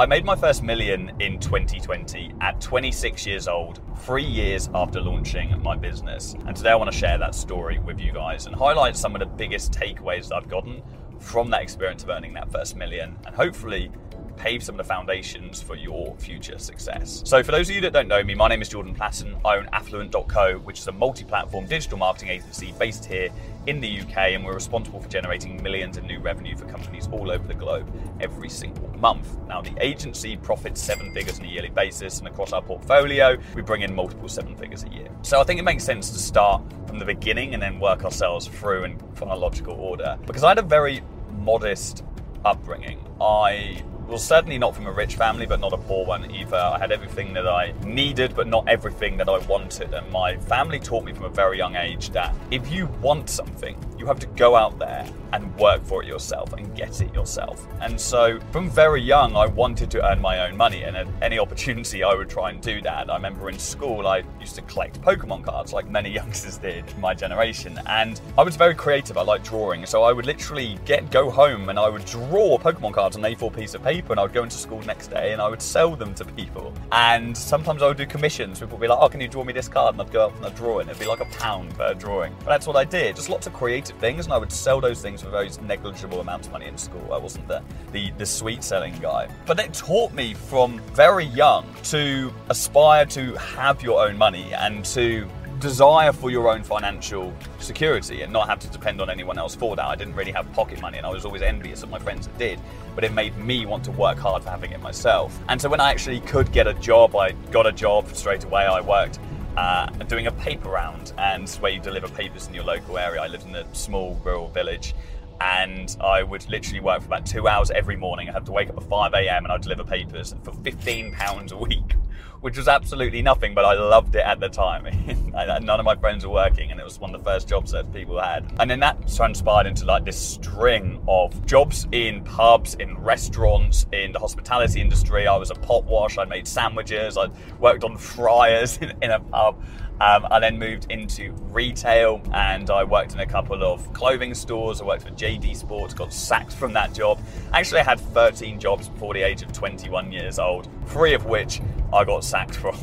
I 0.00 0.06
made 0.06 0.24
my 0.24 0.34
first 0.34 0.62
million 0.62 1.12
in 1.20 1.38
2020 1.38 2.32
at 2.40 2.58
26 2.58 3.26
years 3.26 3.46
old, 3.46 3.82
three 3.98 4.24
years 4.24 4.70
after 4.74 4.98
launching 4.98 5.62
my 5.62 5.76
business. 5.76 6.34
And 6.46 6.56
today 6.56 6.70
I 6.70 6.74
want 6.76 6.90
to 6.90 6.96
share 6.96 7.18
that 7.18 7.34
story 7.34 7.78
with 7.80 8.00
you 8.00 8.10
guys 8.10 8.46
and 8.46 8.56
highlight 8.56 8.96
some 8.96 9.14
of 9.14 9.20
the 9.20 9.26
biggest 9.26 9.72
takeaways 9.72 10.28
that 10.28 10.36
I've 10.36 10.48
gotten 10.48 10.82
from 11.18 11.50
that 11.50 11.60
experience 11.60 12.02
of 12.02 12.08
earning 12.08 12.32
that 12.32 12.50
first 12.50 12.76
million 12.76 13.14
and 13.26 13.34
hopefully 13.34 13.92
pave 14.40 14.62
some 14.62 14.74
of 14.74 14.78
the 14.78 14.88
foundations 14.88 15.60
for 15.60 15.76
your 15.76 16.16
future 16.16 16.58
success. 16.58 17.22
So, 17.26 17.42
for 17.42 17.52
those 17.52 17.68
of 17.68 17.74
you 17.74 17.82
that 17.82 17.92
don't 17.92 18.08
know 18.08 18.24
me, 18.24 18.34
my 18.34 18.48
name 18.48 18.62
is 18.62 18.70
Jordan 18.70 18.94
Platten. 18.94 19.38
I 19.44 19.56
own 19.56 19.68
Affluent.co, 19.72 20.58
which 20.60 20.80
is 20.80 20.86
a 20.86 20.92
multi 20.92 21.24
platform 21.24 21.66
digital 21.66 21.98
marketing 21.98 22.30
agency 22.30 22.72
based 22.78 23.04
here 23.04 23.28
in 23.66 23.80
the 23.80 24.00
UK, 24.00 24.16
and 24.32 24.44
we're 24.44 24.54
responsible 24.54 24.98
for 25.00 25.08
generating 25.08 25.62
millions 25.62 25.98
in 25.98 26.06
new 26.06 26.20
revenue 26.20 26.56
for 26.56 26.64
companies 26.64 27.06
all 27.12 27.30
over 27.30 27.46
the 27.46 27.54
globe 27.54 27.92
every 28.20 28.48
single 28.48 28.88
month. 28.98 29.36
Now, 29.46 29.60
the 29.60 29.74
agency 29.78 30.38
profits 30.38 30.80
seven 30.80 31.12
figures 31.12 31.38
on 31.38 31.44
a 31.44 31.48
yearly 31.48 31.68
basis, 31.68 32.18
and 32.18 32.26
across 32.26 32.54
our 32.54 32.62
portfolio, 32.62 33.36
we 33.54 33.60
bring 33.60 33.82
in 33.82 33.94
multiple 33.94 34.28
seven 34.28 34.56
figures 34.56 34.84
a 34.84 34.88
year. 34.88 35.08
So, 35.20 35.38
I 35.38 35.44
think 35.44 35.60
it 35.60 35.64
makes 35.64 35.84
sense 35.84 36.08
to 36.10 36.18
start 36.18 36.62
from 36.86 36.98
the 36.98 37.04
beginning 37.04 37.52
and 37.52 37.62
then 37.62 37.78
work 37.78 38.04
ourselves 38.04 38.46
through 38.46 38.84
in 38.84 38.98
chronological 39.16 39.74
order 39.74 40.18
because 40.26 40.42
I 40.42 40.48
had 40.48 40.58
a 40.58 40.62
very 40.62 41.02
modest 41.30 42.04
upbringing. 42.44 43.04
I 43.20 43.82
well, 44.10 44.18
certainly 44.18 44.58
not 44.58 44.74
from 44.74 44.88
a 44.88 44.92
rich 44.92 45.14
family, 45.14 45.46
but 45.46 45.60
not 45.60 45.72
a 45.72 45.78
poor 45.78 46.04
one 46.04 46.28
either. 46.32 46.56
I 46.56 46.80
had 46.80 46.90
everything 46.90 47.32
that 47.34 47.46
I 47.46 47.72
needed, 47.84 48.34
but 48.34 48.48
not 48.48 48.68
everything 48.68 49.16
that 49.18 49.28
I 49.28 49.38
wanted. 49.46 49.94
And 49.94 50.10
my 50.10 50.36
family 50.36 50.80
taught 50.80 51.04
me 51.04 51.12
from 51.12 51.26
a 51.26 51.28
very 51.28 51.58
young 51.58 51.76
age 51.76 52.10
that 52.10 52.34
if 52.50 52.72
you 52.72 52.86
want 53.00 53.30
something, 53.30 53.76
you 54.00 54.06
have 54.06 54.18
to 54.18 54.26
go 54.28 54.56
out 54.56 54.78
there 54.80 55.06
and 55.32 55.54
work 55.56 55.84
for 55.84 56.02
it 56.02 56.06
yourself 56.06 56.52
and 56.54 56.74
get 56.74 57.00
it 57.00 57.12
yourself. 57.14 57.66
And 57.80 58.00
so 58.00 58.40
from 58.50 58.70
very 58.70 59.02
young, 59.02 59.36
I 59.36 59.46
wanted 59.46 59.90
to 59.92 60.10
earn 60.10 60.20
my 60.20 60.46
own 60.46 60.56
money, 60.56 60.82
and 60.82 60.96
at 60.96 61.06
any 61.22 61.38
opportunity, 61.38 62.02
I 62.02 62.14
would 62.14 62.28
try 62.28 62.50
and 62.50 62.60
do 62.60 62.80
that. 62.82 63.10
I 63.10 63.14
remember 63.14 63.48
in 63.48 63.58
school, 63.58 64.06
I 64.06 64.22
used 64.40 64.54
to 64.56 64.62
collect 64.62 65.00
Pokemon 65.02 65.44
cards, 65.44 65.72
like 65.72 65.88
many 65.88 66.10
youngsters 66.20 66.58
did 66.58 66.90
in 66.90 67.00
my 67.00 67.14
generation, 67.14 67.78
and 67.86 68.20
I 68.38 68.42
was 68.42 68.56
very 68.56 68.74
creative. 68.74 69.16
I 69.16 69.22
liked 69.22 69.44
drawing, 69.44 69.86
so 69.86 70.02
I 70.02 70.12
would 70.12 70.26
literally 70.26 70.78
get 70.84 71.10
go 71.10 71.30
home 71.30 71.68
and 71.68 71.78
I 71.78 71.88
would 71.88 72.04
draw 72.04 72.58
Pokemon 72.58 72.94
cards 72.94 73.16
on 73.16 73.22
A4 73.22 73.54
piece 73.54 73.74
of 73.74 73.82
paper, 73.82 73.99
and 74.08 74.18
I 74.18 74.22
would 74.22 74.32
go 74.32 74.42
into 74.42 74.56
school 74.56 74.80
next 74.82 75.08
day 75.08 75.32
and 75.32 75.42
I 75.42 75.48
would 75.48 75.60
sell 75.60 75.94
them 75.94 76.14
to 76.14 76.24
people. 76.24 76.72
And 76.92 77.36
sometimes 77.36 77.82
I 77.82 77.88
would 77.88 77.98
do 77.98 78.06
commissions. 78.06 78.60
People 78.60 78.78
would 78.78 78.82
be 78.82 78.88
like, 78.88 78.98
"Oh, 79.00 79.08
can 79.08 79.20
you 79.20 79.28
draw 79.28 79.44
me 79.44 79.52
this 79.52 79.68
card?" 79.68 79.94
And 79.94 80.02
I'd 80.02 80.12
go 80.12 80.26
up 80.26 80.36
and 80.36 80.46
I'd 80.46 80.54
draw 80.54 80.78
it. 80.78 80.82
And 80.82 80.90
it'd 80.90 81.00
be 81.00 81.06
like 81.06 81.20
a 81.20 81.26
pound 81.38 81.74
per 81.74 81.94
drawing. 81.94 82.34
But 82.38 82.46
that's 82.46 82.66
what 82.66 82.76
I 82.76 82.84
did. 82.84 83.16
Just 83.16 83.28
lots 83.28 83.46
of 83.46 83.52
creative 83.52 83.96
things, 83.98 84.24
and 84.24 84.32
I 84.32 84.38
would 84.38 84.52
sell 84.52 84.80
those 84.80 85.02
things 85.02 85.22
for 85.22 85.30
very 85.30 85.50
negligible 85.62 86.20
amounts 86.20 86.46
of 86.46 86.52
money 86.52 86.66
in 86.66 86.78
school. 86.78 87.12
I 87.12 87.18
wasn't 87.18 87.48
the, 87.48 87.62
the, 87.92 88.10
the 88.18 88.26
sweet 88.26 88.62
selling 88.64 88.98
guy. 89.00 89.28
But 89.46 89.60
it 89.60 89.74
taught 89.74 90.12
me 90.12 90.34
from 90.34 90.80
very 90.94 91.26
young 91.26 91.66
to 91.84 92.32
aspire 92.48 93.04
to 93.06 93.34
have 93.34 93.82
your 93.82 94.06
own 94.06 94.16
money 94.16 94.52
and 94.54 94.84
to 94.86 95.28
desire 95.60 96.12
for 96.12 96.30
your 96.30 96.48
own 96.48 96.62
financial 96.62 97.32
security 97.58 98.22
and 98.22 98.32
not 98.32 98.48
have 98.48 98.58
to 98.58 98.68
depend 98.68 99.00
on 99.00 99.10
anyone 99.10 99.38
else 99.38 99.54
for 99.54 99.76
that. 99.76 99.84
I 99.84 99.94
didn't 99.94 100.14
really 100.14 100.32
have 100.32 100.50
pocket 100.52 100.80
money 100.80 100.96
and 100.96 101.06
I 101.06 101.10
was 101.10 101.24
always 101.24 101.42
envious 101.42 101.82
of 101.82 101.90
my 101.90 101.98
friends 101.98 102.26
that 102.26 102.36
did, 102.38 102.58
but 102.94 103.04
it 103.04 103.12
made 103.12 103.36
me 103.36 103.66
want 103.66 103.84
to 103.84 103.90
work 103.92 104.18
hard 104.18 104.42
for 104.42 104.50
having 104.50 104.72
it 104.72 104.80
myself. 104.80 105.38
And 105.48 105.60
so 105.60 105.68
when 105.68 105.80
I 105.80 105.90
actually 105.90 106.20
could 106.20 106.50
get 106.50 106.66
a 106.66 106.74
job, 106.74 107.14
I 107.14 107.32
got 107.52 107.66
a 107.66 107.72
job 107.72 108.08
straight 108.16 108.44
away. 108.44 108.64
I 108.64 108.80
worked 108.80 109.18
uh, 109.56 109.86
doing 110.08 110.26
a 110.26 110.32
paper 110.32 110.70
round 110.70 111.12
and 111.18 111.48
where 111.60 111.70
you 111.70 111.80
deliver 111.80 112.08
papers 112.08 112.48
in 112.48 112.54
your 112.54 112.64
local 112.64 112.96
area. 112.96 113.20
I 113.20 113.26
lived 113.26 113.46
in 113.46 113.54
a 113.54 113.74
small 113.74 114.20
rural 114.24 114.48
village 114.48 114.94
and 115.40 115.96
I 116.00 116.22
would 116.22 116.48
literally 116.48 116.80
work 116.80 117.00
for 117.00 117.06
about 117.06 117.26
two 117.26 117.48
hours 117.48 117.70
every 117.70 117.96
morning. 117.96 118.28
I 118.28 118.32
had 118.32 118.46
to 118.46 118.52
wake 118.52 118.68
up 118.68 118.76
at 118.76 118.84
5 118.84 119.14
a.m. 119.14 119.44
and 119.44 119.52
I'd 119.52 119.62
deliver 119.62 119.84
papers 119.84 120.34
for 120.42 120.52
15 120.52 121.12
pounds 121.12 121.52
a 121.52 121.56
week, 121.56 121.94
which 122.40 122.58
was 122.58 122.68
absolutely 122.68 123.22
nothing, 123.22 123.54
but 123.54 123.64
I 123.64 123.74
loved 123.74 124.14
it 124.16 124.24
at 124.24 124.40
the 124.40 124.48
time. 124.48 124.84
None 125.32 125.80
of 125.80 125.84
my 125.84 125.96
friends 125.96 126.26
were 126.26 126.32
working, 126.32 126.70
and 126.70 126.78
it 126.78 126.84
was 126.84 126.98
one 127.00 127.14
of 127.14 127.24
the 127.24 127.30
first 127.30 127.48
jobs 127.48 127.70
that 127.72 127.90
people 127.92 128.20
had. 128.20 128.52
And 128.58 128.70
then 128.70 128.80
that 128.80 129.08
transpired 129.14 129.66
into 129.66 129.86
like 129.86 130.04
this 130.04 130.20
string 130.20 131.02
of 131.08 131.46
jobs 131.46 131.86
in 131.92 132.22
pubs, 132.22 132.74
in 132.74 132.98
restaurants, 132.98 133.86
in 133.92 134.12
the 134.12 134.18
hospitality 134.18 134.80
industry. 134.80 135.26
I 135.26 135.36
was 135.36 135.50
a 135.50 135.54
pot 135.54 135.84
wash, 135.84 136.18
I 136.18 136.26
made 136.26 136.46
sandwiches, 136.46 137.16
I 137.16 137.28
worked 137.58 137.84
on 137.84 137.96
fryers 137.96 138.76
in, 138.82 138.92
in 139.02 139.10
a 139.10 139.20
pub. 139.20 139.62
Um, 140.00 140.26
I 140.30 140.40
then 140.40 140.58
moved 140.58 140.90
into 140.90 141.32
retail 141.50 142.22
and 142.32 142.70
I 142.70 142.84
worked 142.84 143.12
in 143.12 143.20
a 143.20 143.26
couple 143.26 143.62
of 143.62 143.92
clothing 143.92 144.32
stores. 144.32 144.80
I 144.80 144.84
worked 144.86 145.02
for 145.02 145.10
JD 145.10 145.54
Sports, 145.54 145.92
got 145.92 146.10
sacked 146.10 146.52
from 146.52 146.72
that 146.72 146.94
job. 146.94 147.20
Actually, 147.52 147.80
I 147.80 147.84
had 147.84 148.00
13 148.00 148.58
jobs 148.58 148.88
before 148.88 149.12
the 149.12 149.20
age 149.20 149.42
of 149.42 149.52
21 149.52 150.10
years 150.10 150.38
old, 150.38 150.68
three 150.86 151.12
of 151.12 151.26
which 151.26 151.60
I 151.92 152.04
got 152.04 152.24
sacked 152.24 152.54
from. 152.54 152.78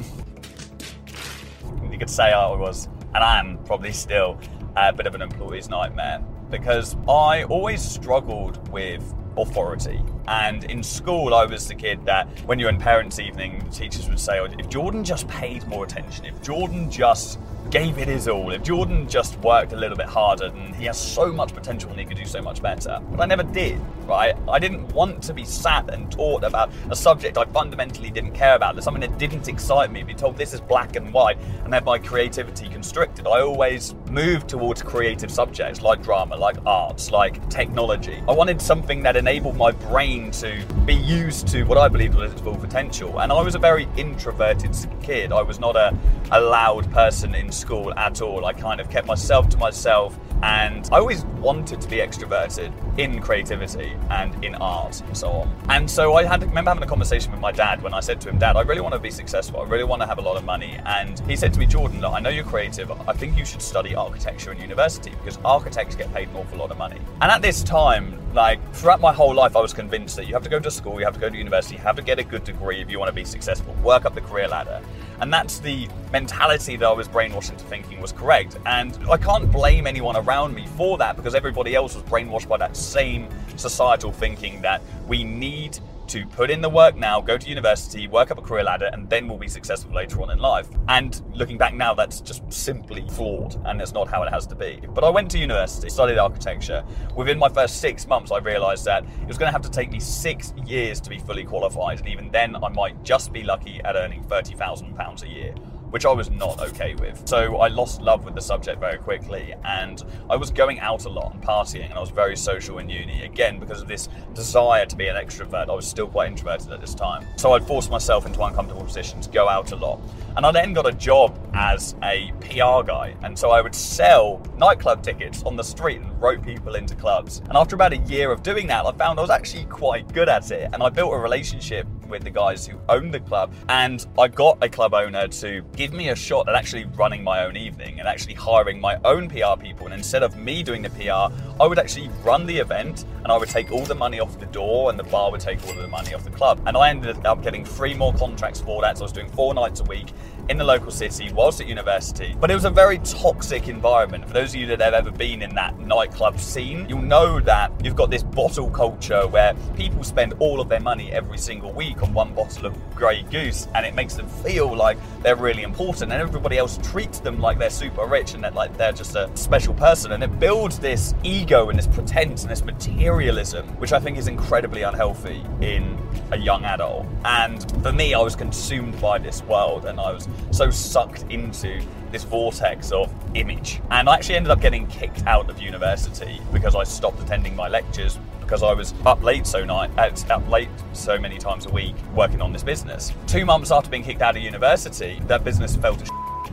you 1.92 1.98
could 1.98 2.10
say 2.10 2.32
I 2.32 2.56
was, 2.56 2.88
and 3.16 3.24
I 3.24 3.40
am 3.40 3.58
probably 3.66 3.94
still, 3.94 4.40
a 4.76 4.94
bit 4.94 5.08
of 5.08 5.16
an 5.16 5.24
employee's 5.24 5.70
nightmare 5.70 6.24
because 6.52 6.96
I 7.10 7.46
always 7.46 7.82
struggled 7.82 8.68
with 8.70 9.04
authority. 9.38 10.00
And 10.28 10.66
in 10.66 10.84
school, 10.84 11.34
I 11.34 11.46
was 11.46 11.68
the 11.68 11.76
kid 11.76 12.06
that 12.06 12.28
when 12.46 12.60
you're 12.60 12.70
in 12.70 12.78
parents' 12.78 13.20
evening, 13.20 13.68
teachers 13.72 14.10
would 14.10 14.20
say, 14.20 14.40
oh, 14.40 14.46
if 14.46 14.68
Jordan 14.70 15.04
just 15.04 15.28
paid 15.28 15.66
more 15.68 15.86
attention, 15.86 16.26
if 16.26 16.42
Jordan 16.42 16.92
just 16.92 17.40
gave 17.70 17.98
it 17.98 18.08
his 18.08 18.28
all, 18.28 18.52
if 18.52 18.64
Jordan 18.64 19.08
just 19.10 19.38
worked 19.40 19.74
a 19.74 19.76
little 19.76 19.98
bit 19.98 20.06
harder, 20.06 20.50
then 20.50 20.74
he 20.74 20.86
has 20.86 20.98
so 20.98 21.32
much 21.32 21.54
potential 21.54 21.90
and 21.90 22.00
he 22.00 22.06
could 22.06 22.18
do 22.18 22.26
so 22.26 22.42
much 22.42 22.62
better. 22.62 23.02
But 23.12 23.20
I 23.20 23.26
never 23.26 23.44
did, 23.44 23.80
right? 24.06 24.36
I 24.50 24.60
didn't 24.60 24.94
want 24.94 25.22
to 25.24 25.34
be 25.34 25.44
sat 25.44 25.94
and 25.94 26.10
taught 26.12 26.44
about 26.44 26.72
a 26.90 26.96
subject 26.96 27.38
I 27.38 27.46
fundamentally 27.46 28.10
didn't 28.10 28.32
care 28.32 28.56
about, 28.56 28.76
there's 28.76 28.86
something 28.86 29.02
that 29.02 29.18
didn't 29.18 29.48
excite 29.48 29.92
me, 29.92 30.04
be 30.04 30.14
told 30.14 30.38
this 30.38 30.54
is 30.54 30.62
black 30.62 30.96
and 30.96 31.14
white, 31.14 31.38
and 31.66 31.74
have 31.74 31.84
my 31.84 32.00
creativity 32.00 32.70
constricted. 32.70 33.28
I 33.28 33.42
always 33.42 33.94
moved 34.10 34.48
towards 34.48 34.82
creative 34.82 35.32
subjects 35.32 35.82
like 35.82 36.02
drama, 36.02 36.36
like 36.36 36.58
arts, 36.66 37.12
like 37.12 37.48
technology. 37.50 38.22
I 38.28 38.32
wanted 38.32 38.62
something 38.62 39.04
that 39.04 39.16
enabled 39.16 39.58
my 39.58 39.72
brain 39.72 40.32
to 40.32 40.64
be 40.86 40.96
used 40.96 41.48
to 41.50 41.64
what 41.64 41.78
I 41.78 41.88
believed 41.88 42.16
was 42.16 42.32
its 42.32 42.42
full 42.42 42.56
potential. 42.56 43.22
And 43.22 43.32
I 43.32 43.42
was 43.42 43.56
a 43.56 43.60
very 43.60 43.88
introverted 43.98 44.76
kid. 45.02 45.32
I 45.32 45.42
was 45.42 45.60
not 45.60 45.76
a, 45.76 45.98
a 46.32 46.40
loud 46.40 46.92
person 46.92 47.36
in 47.36 47.52
school 47.52 47.94
at 47.98 48.22
all. 48.22 48.46
I 48.46 48.54
kind 48.54 48.80
of 48.80 48.90
kept 48.90 49.08
myself 49.08 49.50
to 49.50 49.58
myself 49.58 50.18
and 50.44 50.88
I 50.92 51.00
always 51.00 51.26
wanted 51.40 51.82
to 51.82 51.88
be 51.88 51.98
extroverted 51.98 52.72
in 53.00 53.22
creativity 53.22 53.96
and 54.12 54.44
in 54.46 54.54
art 54.56 55.02
and 55.02 55.18
so 55.18 55.30
on. 55.30 55.56
And 55.70 55.90
so 55.90 56.14
I 56.14 56.26
had 56.26 56.44
remember 56.44 56.70
having 56.70 56.84
a 56.84 56.88
conversation 56.88 57.32
with 57.32 57.42
my 57.42 57.52
dad 57.52 57.82
when 57.82 57.94
I 57.94 58.02
said 58.02 58.22
to 58.22 58.30
him, 58.30 58.38
Dad, 58.38 58.56
I 58.56 58.62
really 58.62 58.82
want 58.82 58.94
to 58.94 59.00
be 59.00 59.10
successful. 59.10 59.62
I 59.62 59.66
really 59.66 59.84
want 59.84 60.02
to 60.04 60.08
have 60.08 60.20
a 60.20 60.22
lot 60.22 60.38
of 60.38 60.44
money. 60.44 60.80
And 60.86 61.20
he 61.22 61.36
said 61.36 61.54
to 61.54 61.60
me, 61.60 61.66
Jordan, 61.66 62.02
look, 62.02 62.14
I 62.14 62.20
know 62.20 62.30
you're 62.30 62.44
creative. 62.44 62.92
I 62.92 63.14
think 63.14 63.38
you 63.38 63.46
should 63.46 63.62
study 63.62 63.96
architecture 63.98 64.52
in 64.52 64.60
university 64.60 65.12
because 65.12 65.38
architects 65.44 65.96
get 65.96 66.14
paid 66.14 66.30
an 66.30 66.36
awful 66.36 66.58
lot 66.60 66.72
of 66.72 66.78
money. 66.78 67.00
And 67.22 67.32
at 67.32 67.42
this 67.42 67.64
time, 67.64 68.18
like 68.34 68.60
throughout 68.74 69.02
my 69.02 69.12
whole 69.12 69.34
life, 69.34 69.56
I 69.56 69.62
was 69.62 69.74
convinced 69.74 70.16
that 70.18 70.28
you 70.28 70.34
have 70.34 70.44
to 70.44 70.50
go 70.50 70.60
to 70.60 70.72
school, 70.72 71.00
you 71.00 71.06
have 71.06 71.16
to 71.16 71.20
go 71.20 71.30
to 71.30 71.38
university, 71.38 71.76
you 71.76 71.82
have 71.82 71.96
to 71.96 72.02
get 72.02 72.20
a 72.20 72.24
good 72.24 72.44
degree 72.44 72.82
if 72.82 72.92
you 72.92 73.00
want 73.00 73.10
to 73.10 73.16
be 73.16 73.26
successful, 73.26 73.74
work 73.84 74.06
up 74.06 74.16
the 74.16 74.22
career 74.22 74.48
ladder. 74.48 74.82
And 75.20 75.34
that's 75.34 75.60
the 75.60 75.88
mentality 76.12 76.76
that 76.76 76.86
I 76.86 76.94
was 76.94 77.08
brainwashed 77.08 77.50
into 77.50 77.66
thinking 77.66 78.00
was 78.00 78.12
correct. 78.12 78.58
And 78.66 78.98
I 79.10 79.18
can't 79.18 79.52
blame 79.52 79.88
anyone 79.88 80.16
around 80.16 80.54
me 80.54 80.68
for 80.78 80.98
that 81.00 81.16
because 81.16 81.34
everybody 81.34 81.74
else 81.74 81.96
was 81.96 82.04
brainwashed 82.04 82.48
by 82.48 82.58
that 82.58 82.78
same 82.78 83.28
societal 83.56 84.12
thinking 84.12 84.62
that 84.62 84.82
we 85.08 85.24
need 85.24 85.80
to 86.08 86.26
put 86.26 86.50
in 86.50 86.62
the 86.62 86.70
work 86.70 86.96
now, 86.96 87.20
go 87.22 87.38
to 87.38 87.50
university, 87.50 88.08
work 88.08 88.32
up 88.32 88.38
a 88.38 88.42
career 88.42 88.64
ladder, 88.64 88.90
and 88.94 89.10
then 89.10 89.28
we'll 89.28 89.38
be 89.38 89.48
successful 89.48 89.94
later 89.94 90.22
on 90.22 90.32
in 90.32 90.40
life. 90.40 90.68
And 90.88 91.22
looking 91.34 91.58
back 91.58 91.74
now, 91.74 91.94
that's 91.94 92.22
just 92.22 92.52
simply 92.52 93.06
flawed, 93.10 93.56
and 93.66 93.80
that's 93.80 93.94
not 93.94 94.08
how 94.08 94.24
it 94.24 94.32
has 94.32 94.48
to 94.48 94.56
be. 94.56 94.82
But 94.94 95.04
I 95.04 95.10
went 95.10 95.32
to 95.32 95.38
university, 95.38 95.90
studied 95.90 96.18
architecture. 96.18 96.84
Within 97.16 97.38
my 97.38 97.50
first 97.50 97.82
six 97.82 98.08
months, 98.08 98.32
I 98.32 98.38
realised 98.38 98.86
that 98.86 99.04
it 99.04 99.28
was 99.28 99.38
going 99.38 99.48
to 99.48 99.52
have 99.52 99.64
to 99.64 99.72
take 99.72 99.92
me 99.92 100.00
six 100.00 100.54
years 100.66 101.00
to 101.02 101.10
be 101.10 101.20
fully 101.20 101.44
qualified, 101.44 102.00
and 102.00 102.08
even 102.08 102.32
then, 102.32 102.56
I 102.56 102.70
might 102.70 103.04
just 103.04 103.34
be 103.34 103.44
lucky 103.44 103.82
at 103.84 103.96
earning 103.96 104.24
£30,000 104.24 105.24
a 105.24 105.28
year 105.28 105.54
which 105.98 106.06
I 106.06 106.12
was 106.12 106.30
not 106.30 106.62
okay 106.62 106.94
with. 106.94 107.28
So 107.28 107.58
I 107.58 107.70
lost 107.70 108.04
love 108.04 108.24
with 108.24 108.36
the 108.36 108.42
subject 108.42 108.80
very 108.80 109.00
quickly, 109.00 109.56
and 109.66 110.04
I 110.30 110.36
was 110.36 110.52
going 110.52 110.80
out 110.80 111.06
a 111.06 111.10
lot 111.10 111.34
and 111.34 111.42
partying, 111.42 111.86
and 111.86 111.96
I 111.96 112.00
was 112.00 112.12
very 112.12 112.38
social 112.38 112.78
in 112.78 112.88
uni. 112.88 113.24
Again, 113.24 113.60
because 113.60 113.82
of 113.82 113.88
this 113.88 114.08
desire 114.36 114.86
to 114.86 114.96
be 114.96 115.08
an 115.08 115.16
extrovert, 115.16 115.70
I 115.70 115.74
was 115.74 115.88
still 115.88 116.06
quite 116.06 116.28
introverted 116.28 116.72
at 116.72 116.82
this 116.82 116.94
time. 116.94 117.26
So 117.36 117.54
I'd 117.54 117.66
force 117.66 117.90
myself 117.90 118.28
into 118.28 118.40
uncomfortable 118.44 118.84
positions, 118.84 119.26
go 119.26 119.50
out 119.50 119.72
a 119.72 119.76
lot. 119.76 120.00
And 120.36 120.46
I 120.46 120.52
then 120.52 120.74
got 120.74 120.86
a 120.86 120.92
job 120.92 121.40
as 121.54 121.96
a 122.04 122.32
PR 122.42 122.86
guy, 122.86 123.16
and 123.24 123.38
so 123.38 123.50
I 123.50 123.62
would 123.62 123.74
sell 123.74 124.42
nightclub 124.58 125.02
tickets 125.02 125.44
on 125.44 125.56
the 125.56 125.64
street 125.64 126.02
and 126.02 126.22
rope 126.22 126.44
people 126.44 126.76
into 126.76 126.96
clubs. 126.96 127.40
And 127.48 127.58
after 127.58 127.76
about 127.76 127.94
a 127.94 127.98
year 127.98 128.32
of 128.32 128.44
doing 128.44 128.68
that, 128.68 128.86
I 128.86 128.92
found 128.92 129.20
I 129.20 129.22
was 129.22 129.32
actually 129.32 129.66
quite 129.66 130.12
good 130.14 130.30
at 130.30 130.52
it. 130.52 130.70
And 130.74 130.84
I 130.84 130.90
built 130.90 131.14
a 131.14 131.18
relationship 131.18 131.88
with 132.08 132.24
the 132.24 132.30
guys 132.30 132.66
who 132.66 132.80
owned 132.90 133.14
the 133.14 133.20
club. 133.20 133.54
And 133.70 134.06
I 134.18 134.28
got 134.28 134.64
a 134.64 134.70
club 134.70 134.94
owner 134.94 135.28
to 135.28 135.62
give 135.76 135.94
me 135.94 136.10
a 136.10 136.16
shot 136.16 136.48
at 136.48 136.56
actually 136.56 136.86
running 136.86 137.24
my 137.24 137.46
own 137.46 137.58
evening 137.58 138.00
and 138.00 138.08
actually 138.08 138.34
hiring 138.34 138.80
my 138.80 138.98
own 139.04 139.30
PR 139.30 139.60
people. 139.60 139.88
And 139.88 139.94
instead 139.94 140.24
of 140.24 140.38
me 140.38 140.64
doing 140.64 140.82
the 140.82 140.90
PR, 140.90 141.34
I 141.62 141.68
would 141.68 141.80
actually 141.80 142.10
run 142.24 142.46
the 142.46 142.58
event 142.58 143.06
and 143.24 143.32
I 143.32 143.38
would 143.38 143.50
take 143.50 143.72
all 143.72 143.86
the 143.86 143.96
money 143.96 144.20
off 144.20 144.40
the 144.40 144.46
door 144.48 144.90
and 144.90 144.98
the 144.98 145.04
bar 145.04 145.32
would 145.32 145.42
take 145.42 145.64
all 145.66 145.72
of 145.72 145.78
the 145.78 145.88
money 145.88 146.14
off 146.14 146.24
the 146.24 146.32
club. 146.32 146.62
And 146.66 146.78
I 146.78 146.90
ended 146.90 147.26
up 147.26 147.44
getting 147.44 147.66
three 147.66 147.94
more 147.94 148.14
contracts 148.14 148.62
for 148.62 148.82
that. 148.82 148.98
So 148.98 149.04
I 149.04 149.06
was 149.06 149.12
doing 149.12 149.30
four 149.30 149.54
nights 149.54 149.80
a 149.80 149.84
week 149.84 150.08
in 150.50 150.58
the 150.58 150.64
local 150.64 150.92
city 150.92 151.32
whilst 151.34 151.60
at 151.62 151.68
university. 151.68 152.36
But 152.40 152.52
it 152.52 152.56
was 152.56 152.66
a 152.66 152.70
very 152.70 153.00
toxic 153.00 153.68
environment. 153.68 154.26
For 154.26 154.34
those 154.34 154.54
of 154.54 154.62
you 154.62 154.68
that 154.68 154.80
have 154.82 154.94
ever 154.94 155.12
been 155.12 155.42
in 155.42 155.54
that 155.56 155.78
nightclub 155.80 156.40
scene, 156.40 156.88
you'll 156.88 157.02
know 157.02 157.40
that 157.42 157.72
you've 157.84 157.96
got 157.96 158.10
this 158.10 158.24
bottle 158.24 158.70
culture 158.70 159.28
where 159.28 159.54
people 159.76 160.04
spend 160.04 160.34
all 160.40 160.62
of 160.62 160.70
their 160.70 160.80
money 160.80 161.12
every 161.12 161.38
single 161.38 161.72
week 161.74 162.02
on 162.02 162.14
one 162.14 162.34
bottle 162.34 162.66
of 162.66 162.96
Grey 162.96 163.24
Goose 163.24 163.68
and 163.76 163.86
it 163.86 163.94
makes 163.94 164.16
them 164.16 164.28
feel 164.28 164.76
like 164.76 164.98
they're 165.22 165.36
really 165.36 165.64
important 165.64 166.12
and 166.12 166.22
everybody 166.22 166.58
else 166.58 166.78
treats 166.82 167.20
them 167.20 167.40
like 167.40 167.60
they're 167.60 167.70
super 167.70 168.06
rich 168.06 168.34
and 168.34 168.44
that 168.44 168.56
like 168.56 168.76
they're 168.78 168.92
just 168.92 169.16
a 169.16 169.30
special 169.36 169.74
person 169.74 170.12
and 170.14 170.24
it 170.24 170.40
builds 170.40 170.80
this 170.80 171.14
ego 171.24 171.70
and 171.70 171.78
this 171.78 171.88
pretense 171.88 172.44
and 172.44 172.52
this 172.52 172.64
materialism 172.64 173.68
which 173.80 173.94
I 173.94 174.00
think 174.00 174.18
is 174.18 174.28
incredibly 174.28 174.84
unhealthy 174.84 175.44
in 175.62 175.98
a 176.32 176.38
young 176.38 176.64
adult. 176.66 177.06
And 177.26 177.70
for 177.84 177.92
me 177.92 178.14
I 178.14 178.20
was 178.20 178.36
consumed 178.36 179.00
by 179.02 179.18
this 179.18 179.44
world 179.44 179.86
and 179.86 180.00
I 180.00 180.12
was 180.12 180.28
so 180.52 180.70
sucked 180.70 181.24
into 181.30 181.82
this 182.12 182.24
vortex 182.24 182.92
of 182.92 183.14
image. 183.36 183.82
And 183.92 184.10
I 184.10 184.16
actually 184.16 184.36
ended 184.36 184.52
up 184.52 184.62
getting 184.62 184.88
kicked 184.88 185.26
out 185.26 185.50
of 185.50 185.62
university 185.62 186.42
because 186.54 186.76
I 186.76 186.84
stopped 186.84 187.22
attending 187.22 187.56
my 187.56 187.68
lectures 187.68 188.18
because 188.40 188.64
I 188.64 188.74
was 188.74 188.94
up 189.06 189.22
late 189.22 189.46
so 189.46 189.66
night, 189.66 189.92
uh, 189.98 190.10
up 190.34 190.48
late 190.50 190.70
so 190.94 191.20
many 191.20 191.38
times 191.38 191.66
a 191.66 191.70
week 191.70 191.96
working 192.16 192.42
on 192.42 192.54
this 192.54 192.64
business. 192.64 193.12
Two 193.28 193.46
months 193.46 193.72
after 193.72 193.90
being 193.90 194.04
kicked 194.04 194.22
out 194.22 194.38
of 194.38 194.42
university, 194.42 195.20
that 195.28 195.44
business 195.44 195.76
fell 195.76 195.98
to 195.98 196.06